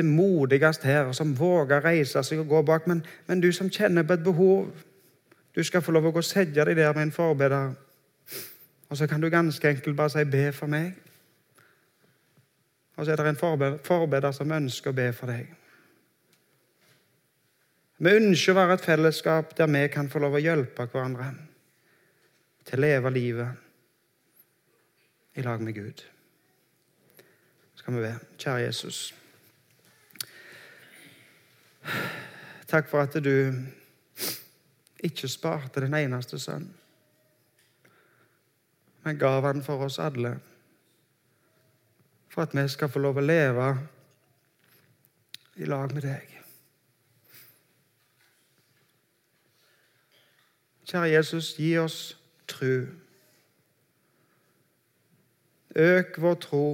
er 0.00 0.02
modigst 0.02 0.82
her, 0.84 1.12
som 1.12 1.38
våger 1.38 1.84
reise 1.84 2.22
seg 2.22 2.38
og 2.42 2.48
gå 2.48 2.62
bak. 2.62 2.86
Men, 2.86 3.04
men, 3.26 3.40
du 3.40 3.52
som 3.52 3.70
kjenner 3.70 4.02
på 4.02 4.12
et 4.12 4.24
behov, 4.24 4.70
du 5.54 5.62
skal 5.64 5.82
få 5.82 5.92
lov 5.92 6.08
å 6.08 6.12
gå 6.12 6.22
og 6.22 6.24
sette 6.24 6.64
deg 6.64 6.76
der 6.76 6.94
med 6.94 7.02
en 7.08 7.12
forbeder. 7.12 7.74
Og 8.88 8.96
så 8.96 9.06
kan 9.06 9.20
du 9.20 9.28
ganske 9.30 9.68
enkelt 9.68 9.96
bare 9.96 10.10
si 10.10 10.24
'be 10.24 10.52
for 10.52 10.66
meg'. 10.66 10.92
Og 12.96 13.06
så 13.06 13.12
er 13.12 13.16
det 13.16 13.26
en 13.26 13.78
forbeder 13.84 14.32
som 14.32 14.52
ønsker 14.52 14.90
å 14.90 14.94
be 14.94 15.12
for 15.12 15.26
deg. 15.26 15.46
Vi 17.98 18.10
ønsker 18.10 18.52
å 18.52 18.56
være 18.56 18.74
et 18.74 18.84
fellesskap 18.84 19.56
der 19.58 19.66
vi 19.66 19.88
kan 19.88 20.08
få 20.08 20.18
lov 20.18 20.34
å 20.34 20.42
hjelpe 20.42 20.86
hverandre 20.86 21.34
til 22.64 22.78
å 22.78 22.82
leve 22.82 23.10
livet 23.10 23.48
i 25.34 25.42
lag 25.42 25.60
med 25.60 25.74
Gud. 25.74 26.17
Skal 27.88 27.96
vi 27.96 28.02
be. 28.02 28.18
Kjære 28.38 28.54
Jesus. 28.54 29.14
Takk 32.68 32.88
for 32.88 33.00
at 33.00 33.14
du 33.24 33.52
ikke 35.00 35.28
sparte 35.28 35.80
den 35.80 35.94
eneste 35.96 36.36
sønn, 36.38 36.66
men 39.04 39.18
gav 39.18 39.40
han 39.46 39.62
for 39.64 39.86
oss 39.86 39.96
alle. 39.98 40.34
For 42.28 42.42
at 42.42 42.52
vi 42.52 42.66
skal 42.68 42.92
få 42.92 43.00
lov 43.00 43.22
å 43.22 43.24
leve 43.24 43.70
i 45.56 45.64
lag 45.64 45.96
med 45.96 46.04
deg. 46.04 46.36
Kjære 50.84 51.08
Jesus, 51.14 51.54
gi 51.56 51.72
oss 51.80 51.98
tru. 52.52 52.84
Øk 55.88 56.20
vår 56.20 56.40
tro. 56.44 56.64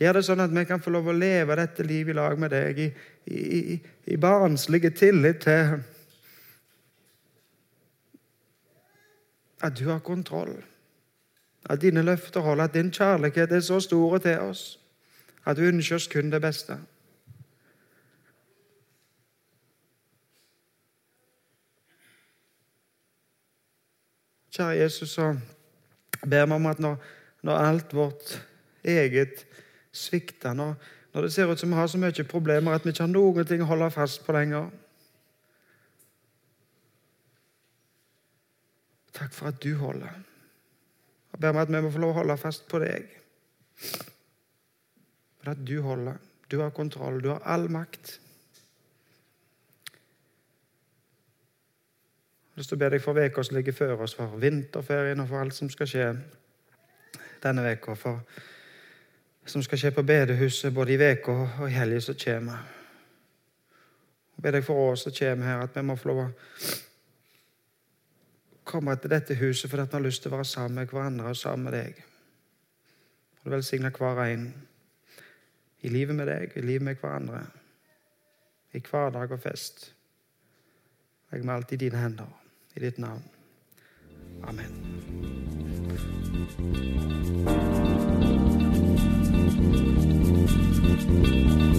Gjør 0.00 0.16
det 0.16 0.24
sånn 0.24 0.40
at 0.40 0.52
vi 0.54 0.64
kan 0.64 0.80
få 0.80 0.92
lov 0.94 1.10
å 1.12 1.16
leve 1.16 1.56
dette 1.60 1.84
livet 1.84 2.14
i 2.14 2.16
lag 2.16 2.38
med 2.40 2.54
deg 2.54 2.78
i, 2.80 2.88
i, 3.36 3.76
i 4.08 4.16
barnslig 4.16 4.86
tillit 4.96 5.42
til 5.44 5.74
at 9.60 9.76
du 9.76 9.90
har 9.90 10.00
kontroll. 10.00 10.56
At 11.68 11.82
dine 11.82 12.00
løfter 12.02 12.40
holder, 12.40 12.64
at 12.64 12.74
din 12.74 12.88
kjærlighet 12.88 13.52
er 13.52 13.60
så 13.60 13.80
stor 13.84 14.16
til 14.24 14.40
oss 14.40 14.78
at 15.44 15.56
du 15.56 15.66
ønsker 15.68 15.96
oss 15.96 16.08
kun 16.08 16.32
det 16.32 16.40
beste. 16.42 16.76
Kjære 24.50 24.80
Jesus, 24.80 25.10
så 25.10 25.34
ber 26.26 26.46
vi 26.46 26.52
om 26.52 26.66
at 26.66 26.80
når, 26.82 26.96
når 27.42 27.56
alt 27.56 27.94
vårt 27.94 28.34
eget 28.84 29.46
svikter, 29.92 30.54
når, 30.54 30.74
når 31.14 31.26
det 31.26 31.32
ser 31.32 31.50
ut 31.50 31.60
som 31.60 31.70
vi 31.70 31.78
har 31.78 31.86
så 31.90 31.98
mye 31.98 32.24
problemer 32.24 32.74
at 32.74 32.84
vi 32.84 32.94
ikke 32.94 33.06
har 33.06 33.12
noen 33.12 33.46
ting 33.46 33.62
å 33.62 33.68
holde 33.70 33.90
fast 33.94 34.22
på 34.26 34.34
lenger. 34.36 34.70
Takk 39.20 39.34
for 39.34 39.50
at 39.50 39.62
du 39.62 39.74
holder. 39.76 40.14
Jeg 41.32 41.40
ber 41.40 41.52
meg 41.52 41.62
at 41.66 41.74
vi 41.74 41.82
må 41.82 41.90
få 41.92 42.02
lov 42.02 42.14
å 42.14 42.20
holde 42.22 42.36
fast 42.40 42.66
på 42.70 42.78
deg. 42.82 43.06
For 45.40 45.52
at 45.52 45.62
du 45.66 45.80
holder. 45.82 46.18
Du 46.50 46.60
har 46.60 46.70
kontroll. 46.74 47.20
Du 47.22 47.28
har 47.32 47.42
all 47.44 47.68
makt. 47.70 48.18
Jeg 52.50 52.54
har 52.54 52.62
lyst 52.62 52.72
til 52.72 52.78
å 52.78 52.82
be 52.82 52.90
deg 52.92 53.02
for 53.02 53.16
uka 53.16 53.44
som 53.46 53.56
ligger 53.56 53.72
før 53.72 54.02
oss, 54.04 54.14
for 54.18 54.40
vinterferien 54.40 55.20
og 55.22 55.28
for 55.30 55.40
alt 55.40 55.56
som 55.56 55.70
skal 55.72 55.88
skje 55.88 56.08
denne 57.44 57.64
uka. 57.72 57.94
For 57.96 58.20
som 59.50 59.62
skal 59.62 59.78
skje 59.78 59.90
på 59.94 60.02
bedehuset 60.06 60.74
både 60.74 60.94
i 60.94 61.00
veka 61.00 61.32
og 61.32 61.66
i 61.66 61.74
helga 61.74 62.00
som 62.04 62.18
kommer. 62.18 62.60
Jeg 64.36 64.44
ber 64.44 64.56
deg 64.56 64.64
for 64.64 64.92
oss 64.92 65.02
som 65.04 65.12
kommer 65.12 65.46
her, 65.50 65.64
at 65.64 65.74
vi 65.76 65.82
må 65.84 65.96
få 65.98 66.08
lov 66.08 66.20
å 66.22 66.30
komme 68.70 68.94
til 68.96 69.10
dette 69.10 69.34
huset 69.40 69.70
fordi 69.70 69.88
vi 69.88 69.96
har 69.96 70.06
lyst 70.06 70.22
til 70.22 70.30
å 70.30 70.36
være 70.38 70.48
sammen 70.48 70.78
med 70.80 70.92
hverandre 70.92 71.32
og 71.32 71.36
sammen 71.36 71.66
med 71.66 71.74
deg. 71.76 71.94
Og 73.40 73.44
du 73.44 73.54
velsigne 73.56 73.90
hver 73.96 74.22
en 74.28 74.46
i 75.80 75.88
livet 75.88 76.14
med 76.16 76.26
deg, 76.28 76.56
i 76.56 76.62
livet 76.64 76.86
med 76.86 77.00
hverandre, 77.00 77.42
i 78.76 78.80
hverdag 78.84 79.32
og 79.34 79.40
fest. 79.42 79.94
Legg 81.32 81.44
meg 81.44 81.54
alt 81.56 81.72
i 81.72 81.80
dine 81.80 81.98
hender, 81.98 82.30
i 82.76 82.84
ditt 82.84 82.98
navn. 83.02 83.24
Amen. 84.46 84.72
Thank 89.62 91.60
you. 91.60 91.69